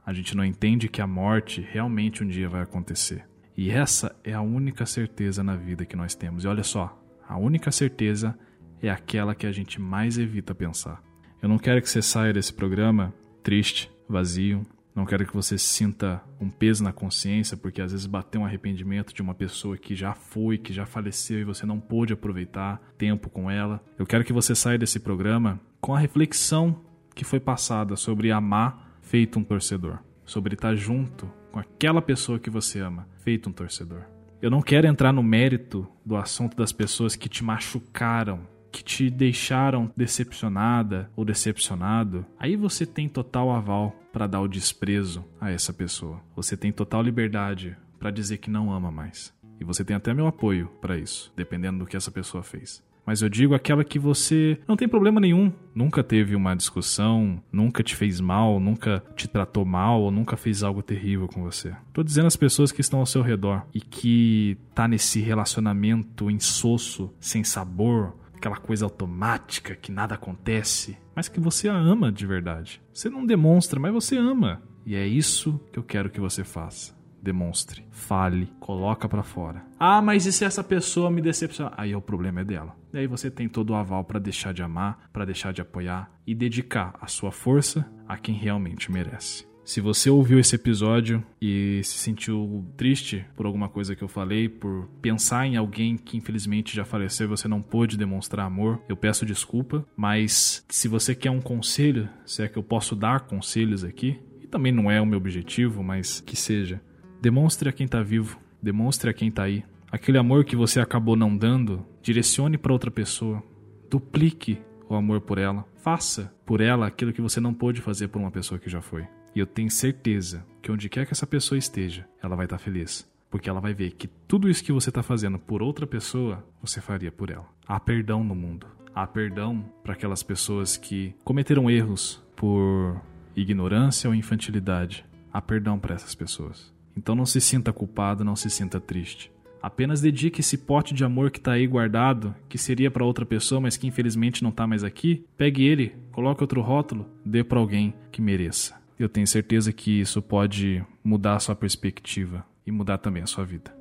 A 0.06 0.13
gente 0.13 0.36
não 0.36 0.43
entende 0.43 0.88
que 0.88 1.01
a 1.01 1.08
morte 1.08 1.62
realmente 1.62 2.23
um 2.23 2.27
dia 2.27 2.49
vai 2.49 2.62
acontecer. 2.62 3.27
E 3.56 3.69
essa 3.69 4.15
é 4.23 4.34
a 4.34 4.41
única 4.41 4.86
certeza 4.86 5.43
na 5.43 5.56
vida 5.56 5.86
que 5.86 5.95
nós 5.95 6.15
temos. 6.15 6.43
E 6.43 6.47
olha 6.47 6.63
só, 6.63 6.97
a 7.27 7.38
única 7.38 7.71
certeza 7.71 8.38
é 8.82 8.89
aquela 8.89 9.36
que 9.36 9.45
a 9.45 9.51
gente 9.51 9.80
mais 9.80 10.17
evita 10.17 10.56
pensar. 10.56 11.01
Eu 11.41 11.49
não 11.49 11.58
quero 11.58 11.82
que 11.82 11.89
você 11.89 12.04
saia 12.04 12.32
desse 12.32 12.54
programa 12.54 13.12
triste, 13.41 13.91
vazio. 14.08 14.62
Não 14.93 15.08
quero 15.08 15.25
que 15.25 15.34
você 15.34 15.58
sinta 15.58 16.21
um 16.39 16.49
peso 16.49 16.84
na 16.84 16.93
consciência, 16.93 17.58
porque 17.58 17.82
às 17.82 17.91
vezes 17.91 18.06
bateu 18.06 18.41
um 18.41 18.45
arrependimento 18.45 19.12
de 19.12 19.23
uma 19.23 19.34
pessoa 19.34 19.75
que 19.75 19.95
já 19.95 20.13
foi, 20.13 20.60
que 20.60 20.71
já 20.71 20.86
faleceu 20.86 21.39
e 21.39 21.43
você 21.43 21.65
não 21.65 21.80
pôde 21.80 22.13
aproveitar 22.13 22.80
tempo 22.95 23.27
com 23.27 23.49
ela. 23.49 23.84
Eu 23.97 24.06
quero 24.06 24.23
que 24.23 24.32
você 24.32 24.54
saia 24.54 24.77
desse 24.77 24.99
programa 24.99 25.60
com 25.80 25.95
a 25.95 25.99
reflexão 25.99 26.80
que 27.15 27.25
foi 27.25 27.39
passada 27.39 27.95
sobre 27.95 28.32
amar 28.32 28.99
feito 29.01 29.39
um 29.39 29.43
torcedor, 29.43 29.97
sobre 30.23 30.54
estar 30.54 30.75
junto 30.75 31.25
com 31.51 31.58
aquela 31.58 32.04
pessoa 32.04 32.38
que 32.38 32.51
você 32.51 32.82
ama, 32.82 33.08
feito 33.23 33.49
um 33.49 33.54
torcedor. 33.54 34.04
Eu 34.39 34.51
não 34.51 34.62
quero 34.62 34.86
entrar 34.86 35.12
no 35.12 35.23
mérito 35.23 35.88
do 36.06 36.15
assunto 36.15 36.56
das 36.56 36.71
pessoas 36.71 37.15
que 37.15 37.27
te 37.27 37.43
machucaram, 37.43 38.41
que 38.71 38.84
te 38.84 39.10
deixaram 39.10 39.91
decepcionada 39.95 41.12
ou 41.15 41.25
decepcionado. 41.25 42.25
Aí 42.39 42.55
você 42.55 42.86
tem 42.86 43.10
total 43.10 43.51
aval 43.51 43.95
para 44.13 44.27
dar 44.27 44.41
o 44.41 44.47
desprezo 44.47 45.25
a 45.39 45.51
essa 45.51 45.73
pessoa. 45.73 46.21
Você 46.36 46.55
tem 46.55 46.71
total 46.71 47.01
liberdade 47.01 47.75
para 47.99 48.12
dizer 48.12 48.38
que 48.38 48.49
não 48.49 48.71
ama 48.71 48.91
mais. 48.91 49.34
E 49.60 49.63
você 49.63 49.84
tem 49.84 49.95
até 49.95 50.13
meu 50.13 50.25
apoio 50.25 50.67
para 50.81 50.97
isso, 50.97 51.31
dependendo 51.36 51.79
do 51.79 51.86
que 51.86 51.97
essa 51.97 52.10
pessoa 52.10 52.41
fez 52.41 52.84
mas 53.05 53.21
eu 53.21 53.29
digo 53.29 53.53
aquela 53.53 53.84
que 53.84 53.99
você 53.99 54.60
não 54.67 54.77
tem 54.77 54.88
problema 54.88 55.19
nenhum, 55.19 55.51
nunca 55.73 56.03
teve 56.03 56.36
uma 56.36 56.55
discussão, 56.55 57.41
nunca 57.51 57.84
te 57.84 57.95
fez 57.95 58.19
mal, 58.19 58.60
nunca 58.60 59.03
te 59.15 59.27
tratou 59.27 59.65
mal 59.65 60.01
ou 60.01 60.12
nunca 60.12 60.38
fez 60.38 60.63
algo 60.63 60.81
terrível 60.81 61.27
com 61.27 61.43
você. 61.43 61.75
Tô 61.91 62.03
dizendo 62.03 62.27
as 62.27 62.36
pessoas 62.36 62.71
que 62.71 62.81
estão 62.81 62.99
ao 62.99 63.05
seu 63.05 63.21
redor 63.21 63.65
e 63.73 63.81
que 63.81 64.57
tá 64.73 64.88
nesse 64.88 65.19
relacionamento 65.19 66.29
insosso, 66.29 67.13
sem 67.19 67.43
sabor, 67.43 68.15
aquela 68.41 68.58
coisa 68.58 68.86
automática 68.86 69.75
que 69.75 69.91
nada 69.91 70.15
acontece, 70.15 70.97
mas 71.15 71.27
que 71.27 71.39
você 71.39 71.69
a 71.69 71.75
ama 71.75 72.12
de 72.12 72.25
verdade. 72.25 72.82
Você 72.91 73.08
não 73.08 73.23
demonstra, 73.23 73.80
mas 73.80 73.93
você 73.93 74.17
ama. 74.17 74.63
E 74.84 74.95
é 74.95 75.06
isso 75.06 75.60
que 75.71 75.77
eu 75.77 75.84
quero 75.84 76.10
que 76.10 76.19
você 76.19 76.43
faça 76.43 76.99
demonstre, 77.21 77.86
fale, 77.91 78.51
coloca 78.60 79.08
para 79.08 79.21
fora. 79.21 79.63
Ah, 79.80 80.01
mas 80.01 80.25
e 80.25 80.32
se 80.32 80.43
essa 80.43 80.63
pessoa 80.63 81.12
me 81.12 81.21
decepcionar? 81.21 81.71
Aí 81.77 81.95
o 81.95 82.01
problema 82.01 82.41
é 82.41 82.43
dela. 82.43 82.75
E 82.91 82.97
aí 82.97 83.06
você 83.06 83.30
tem 83.30 83.47
todo 83.47 83.69
o 83.69 83.75
aval 83.75 84.04
para 84.04 84.19
deixar 84.19 84.54
de 84.54 84.63
amar, 84.63 85.08
para 85.13 85.23
deixar 85.23 85.54
de 85.54 85.62
apoiar 85.62 86.12
e 86.25 86.34
dedicar 86.34 86.95
a 86.99 87.06
sua 87.06 87.32
força 87.32 87.88
a 88.08 88.17
quem 88.17 88.34
realmente 88.34 88.91
merece. 88.91 89.50
Se 89.63 89.80
você 89.80 90.10
ouviu 90.10 90.39
esse 90.39 90.56
episódio 90.56 91.24
e 91.41 91.82
se 91.84 91.97
sentiu 91.97 92.65
triste 92.76 93.26
por 93.36 93.45
alguma 93.45 93.69
coisa 93.69 93.95
que 93.95 94.04
eu 94.04 94.08
falei, 94.08 94.50
por 94.50 94.88
pensar 95.02 95.45
em 95.45 95.56
alguém 95.56 95.95
que 95.95 96.17
infelizmente 96.17 96.76
já 96.76 96.84
faleceu 96.84 97.26
e 97.26 97.30
você 97.30 97.47
não 97.47 97.62
pôde 97.62 97.97
demonstrar 97.97 98.45
amor, 98.45 98.82
eu 98.89 98.97
peço 98.97 99.26
desculpa, 99.26 99.86
mas 99.95 100.65
se 100.67 100.88
você 100.88 101.13
quer 101.13 101.32
um 101.32 101.41
conselho, 101.41 102.10
se 102.26 102.43
é 102.43 102.47
que 102.47 102.58
eu 102.58 102.63
posso 102.63 102.95
dar 102.95 103.21
conselhos 103.21 103.84
aqui, 103.84 104.19
e 104.41 104.47
também 104.47 104.71
não 104.71 104.89
é 104.89 105.00
o 105.00 105.06
meu 105.06 105.17
objetivo, 105.17 105.84
mas 105.84 106.19
que 106.19 106.36
seja, 106.36 106.82
Demonstre 107.21 107.69
a 107.69 107.71
quem 107.71 107.86
está 107.86 108.02
vivo, 108.02 108.39
demonstre 108.60 109.08
a 109.08 109.13
quem 109.13 109.28
está 109.28 109.43
aí. 109.43 109.63
Aquele 109.91 110.17
amor 110.17 110.43
que 110.43 110.56
você 110.56 110.80
acabou 110.80 111.15
não 111.15 111.38
dando, 111.38 111.86
direcione 112.02 112.58
para 112.58 112.74
outra 112.74 112.89
pessoa. 112.89 113.43
Duplique 113.91 114.60
o 114.89 114.95
amor 114.95 115.21
por 115.21 115.38
ela. 115.38 115.63
Faça 115.84 116.34
por 116.47 116.62
ela 116.62 116.88
aquilo 116.88 117.13
que 117.13 117.21
você 117.21 117.39
não 117.39 117.54
pôde 117.54 117.80
fazer 117.80 118.08
por 118.08 118.19
uma 118.19 118.32
pessoa 118.32 118.60
que 118.60 118.71
já 118.71 118.82
foi. 118.82 119.06
E 119.36 119.39
eu 119.39 119.46
tenho 119.46 119.72
certeza 119.72 120.46
que 120.62 120.72
onde 120.72 120.89
quer 120.89 121.06
que 121.06 121.13
essa 121.13 121.26
pessoa 121.26 121.58
esteja, 121.58 122.08
ela 122.22 122.36
vai 122.36 122.46
estar 122.46 122.58
feliz. 122.58 123.10
Porque 123.30 123.50
ela 123.50 123.62
vai 123.62 123.74
ver 123.74 123.91
que 123.91 124.08
tudo 124.28 124.50
isso 124.50 124.63
que 124.63 124.74
você 124.74 124.89
está 124.89 125.02
fazendo 125.02 125.39
por 125.39 125.63
outra 125.63 125.88
pessoa, 125.88 126.46
você 126.62 126.82
faria 126.82 127.12
por 127.12 127.30
ela. 127.30 127.48
Há 127.65 127.80
perdão 127.80 128.24
no 128.24 128.36
mundo. 128.36 128.67
Há 128.94 129.08
perdão 129.08 129.63
para 129.82 129.94
aquelas 129.94 130.22
pessoas 130.22 130.76
que 130.76 131.15
cometeram 131.24 131.70
erros 131.70 132.22
por 132.36 133.02
ignorância 133.34 134.10
ou 134.10 134.15
infantilidade. 134.15 135.06
Há 135.32 135.41
perdão 135.41 135.80
para 135.80 135.96
essas 135.96 136.13
pessoas. 136.13 136.74
Então 136.96 137.15
não 137.15 137.26
se 137.26 137.39
sinta 137.39 137.72
culpado, 137.72 138.26
não 138.26 138.36
se 138.36 138.50
sinta 138.50 138.82
triste. 138.82 139.32
Apenas 139.62 140.02
dedique 140.02 140.41
esse 140.41 140.58
pote 140.58 140.94
de 140.94 141.06
amor 141.06 141.30
que 141.30 141.38
está 141.38 141.54
aí 141.54 141.67
guardado, 141.67 142.36
que 142.50 142.58
seria 142.58 142.89
para 142.89 143.06
outra 143.06 143.26
pessoa, 143.26 143.62
mas 143.62 143.78
que 143.78 143.88
infelizmente 143.88 144.41
não 144.41 144.50
está 144.50 144.65
mais 144.65 144.84
aqui. 144.84 145.24
Pegue 145.38 145.63
ele, 145.63 145.96
coloque 146.12 146.44
outro 146.44 146.62
rótulo, 146.62 147.08
dê 147.24 147.44
para 147.44 147.60
alguém 147.60 147.94
que 148.12 148.22
mereça. 148.22 148.81
Eu 149.01 149.09
tenho 149.09 149.25
certeza 149.25 149.73
que 149.73 149.99
isso 149.99 150.21
pode 150.21 150.85
mudar 151.03 151.35
a 151.35 151.39
sua 151.39 151.55
perspectiva 151.55 152.45
e 152.63 152.71
mudar 152.71 152.99
também 152.99 153.23
a 153.23 153.25
sua 153.25 153.43
vida. 153.43 153.75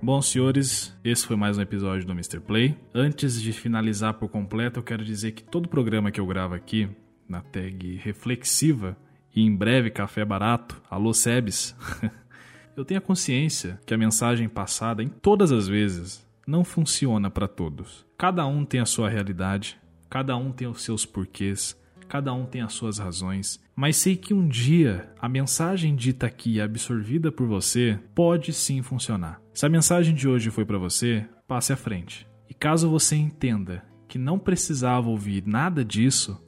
Bom, 0.00 0.22
senhores, 0.22 0.96
esse 1.04 1.26
foi 1.26 1.36
mais 1.36 1.58
um 1.58 1.60
episódio 1.60 2.06
do 2.06 2.12
Mr. 2.12 2.40
Play. 2.40 2.74
Antes 2.94 3.42
de 3.42 3.52
finalizar 3.52 4.14
por 4.14 4.30
completo, 4.30 4.78
eu 4.78 4.82
quero 4.82 5.04
dizer 5.04 5.32
que 5.32 5.44
todo 5.44 5.68
programa 5.68 6.10
que 6.10 6.18
eu 6.18 6.26
gravo 6.26 6.54
aqui, 6.54 6.88
na 7.28 7.42
tag 7.42 7.96
reflexiva 7.96 8.96
e 9.36 9.42
em 9.42 9.54
breve 9.54 9.90
café 9.90 10.24
barato, 10.24 10.80
alô 10.90 11.12
Sebes, 11.12 11.76
eu 12.74 12.86
tenho 12.86 13.00
a 13.00 13.02
consciência 13.02 13.78
que 13.84 13.92
a 13.92 13.98
mensagem 13.98 14.48
passada, 14.48 15.02
em 15.02 15.08
todas 15.10 15.52
as 15.52 15.68
vezes, 15.68 16.24
não 16.46 16.64
funciona 16.64 17.30
para 17.30 17.48
todos. 17.48 18.06
Cada 18.16 18.46
um 18.46 18.64
tem 18.64 18.80
a 18.80 18.86
sua 18.86 19.08
realidade, 19.08 19.78
cada 20.08 20.36
um 20.36 20.52
tem 20.52 20.68
os 20.68 20.82
seus 20.82 21.04
porquês, 21.04 21.76
cada 22.08 22.32
um 22.32 22.44
tem 22.46 22.60
as 22.60 22.72
suas 22.72 22.98
razões, 22.98 23.60
mas 23.74 23.96
sei 23.96 24.16
que 24.16 24.34
um 24.34 24.46
dia 24.46 25.10
a 25.18 25.28
mensagem 25.28 25.96
dita 25.96 26.26
aqui 26.26 26.60
absorvida 26.60 27.32
por 27.32 27.46
você 27.46 27.98
pode 28.14 28.52
sim 28.52 28.82
funcionar. 28.82 29.40
Se 29.52 29.66
a 29.66 29.68
mensagem 29.68 30.14
de 30.14 30.28
hoje 30.28 30.50
foi 30.50 30.64
para 30.64 30.78
você, 30.78 31.26
passe 31.46 31.72
à 31.72 31.76
frente. 31.76 32.26
E 32.48 32.54
caso 32.54 32.88
você 32.88 33.16
entenda 33.16 33.84
que 34.08 34.18
não 34.18 34.38
precisava 34.38 35.08
ouvir 35.08 35.44
nada 35.46 35.84
disso, 35.84 36.40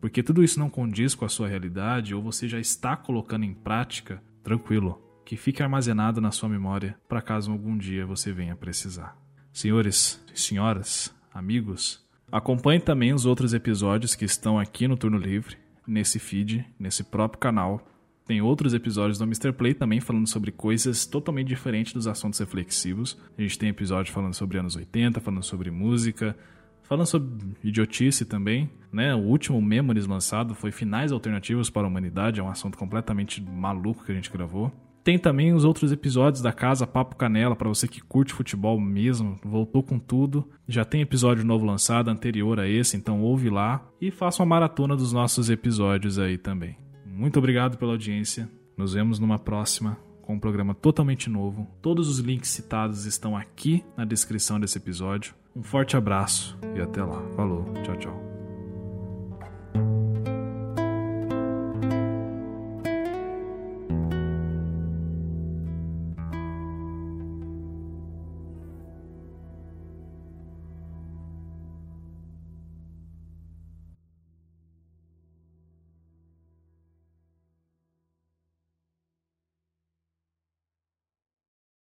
porque 0.00 0.22
tudo 0.22 0.42
isso 0.42 0.58
não 0.58 0.68
condiz 0.68 1.14
com 1.14 1.24
a 1.24 1.28
sua 1.28 1.46
realidade 1.46 2.14
ou 2.14 2.22
você 2.22 2.48
já 2.48 2.58
está 2.58 2.96
colocando 2.96 3.44
em 3.44 3.54
prática, 3.54 4.20
tranquilo, 4.42 5.00
que 5.24 5.36
fique 5.36 5.62
armazenado 5.62 6.20
na 6.20 6.32
sua 6.32 6.48
memória 6.48 6.98
para 7.08 7.22
caso 7.22 7.52
algum 7.52 7.78
dia 7.78 8.04
você 8.04 8.32
venha 8.32 8.56
precisar. 8.56 9.21
Senhores 9.52 10.18
e 10.34 10.40
senhoras, 10.40 11.14
amigos, 11.32 12.02
acompanhe 12.32 12.80
também 12.80 13.12
os 13.12 13.26
outros 13.26 13.52
episódios 13.52 14.14
que 14.14 14.24
estão 14.24 14.58
aqui 14.58 14.88
no 14.88 14.96
Turno 14.96 15.18
Livre, 15.18 15.58
nesse 15.86 16.18
feed, 16.18 16.64
nesse 16.80 17.04
próprio 17.04 17.38
canal. 17.38 17.86
Tem 18.26 18.40
outros 18.40 18.72
episódios 18.72 19.18
do 19.18 19.24
Mr. 19.24 19.52
Play 19.52 19.74
também 19.74 20.00
falando 20.00 20.26
sobre 20.26 20.50
coisas 20.50 21.04
totalmente 21.04 21.48
diferentes 21.48 21.92
dos 21.92 22.06
assuntos 22.06 22.40
reflexivos. 22.40 23.18
A 23.36 23.42
gente 23.42 23.58
tem 23.58 23.68
episódio 23.68 24.10
falando 24.10 24.32
sobre 24.32 24.56
anos 24.56 24.74
80, 24.74 25.20
falando 25.20 25.42
sobre 25.42 25.70
música, 25.70 26.34
falando 26.82 27.06
sobre 27.06 27.54
idiotice 27.62 28.24
também. 28.24 28.70
Né? 28.90 29.14
O 29.14 29.18
último 29.18 29.60
Memories 29.60 30.06
lançado 30.06 30.54
foi 30.54 30.72
Finais 30.72 31.12
Alternativos 31.12 31.68
para 31.68 31.82
a 31.82 31.88
Humanidade, 31.88 32.40
é 32.40 32.42
um 32.42 32.48
assunto 32.48 32.78
completamente 32.78 33.42
maluco 33.42 34.02
que 34.02 34.12
a 34.12 34.14
gente 34.14 34.30
gravou. 34.30 34.72
Tem 35.04 35.18
também 35.18 35.52
os 35.52 35.64
outros 35.64 35.90
episódios 35.90 36.40
da 36.40 36.52
Casa 36.52 36.86
Papo 36.86 37.16
Canela, 37.16 37.56
para 37.56 37.68
você 37.68 37.88
que 37.88 38.00
curte 38.00 38.32
futebol 38.32 38.80
mesmo, 38.80 39.38
voltou 39.44 39.82
com 39.82 39.98
tudo. 39.98 40.48
Já 40.68 40.84
tem 40.84 41.00
episódio 41.00 41.44
novo 41.44 41.66
lançado 41.66 42.08
anterior 42.08 42.60
a 42.60 42.68
esse, 42.68 42.96
então 42.96 43.20
ouve 43.20 43.50
lá 43.50 43.84
e 44.00 44.10
faça 44.10 44.42
uma 44.42 44.48
maratona 44.48 44.96
dos 44.96 45.12
nossos 45.12 45.50
episódios 45.50 46.18
aí 46.18 46.38
também. 46.38 46.76
Muito 47.04 47.38
obrigado 47.38 47.76
pela 47.76 47.92
audiência. 47.92 48.48
Nos 48.76 48.94
vemos 48.94 49.18
numa 49.18 49.38
próxima 49.38 49.98
com 50.22 50.34
um 50.34 50.40
programa 50.40 50.74
totalmente 50.74 51.28
novo. 51.28 51.68
Todos 51.82 52.08
os 52.08 52.20
links 52.20 52.50
citados 52.50 53.04
estão 53.04 53.36
aqui 53.36 53.84
na 53.96 54.04
descrição 54.04 54.58
desse 54.58 54.78
episódio. 54.78 55.34
Um 55.54 55.62
forte 55.62 55.96
abraço 55.96 56.56
e 56.74 56.80
até 56.80 57.02
lá. 57.02 57.22
Falou, 57.36 57.64
tchau, 57.82 57.96
tchau. 57.96 58.31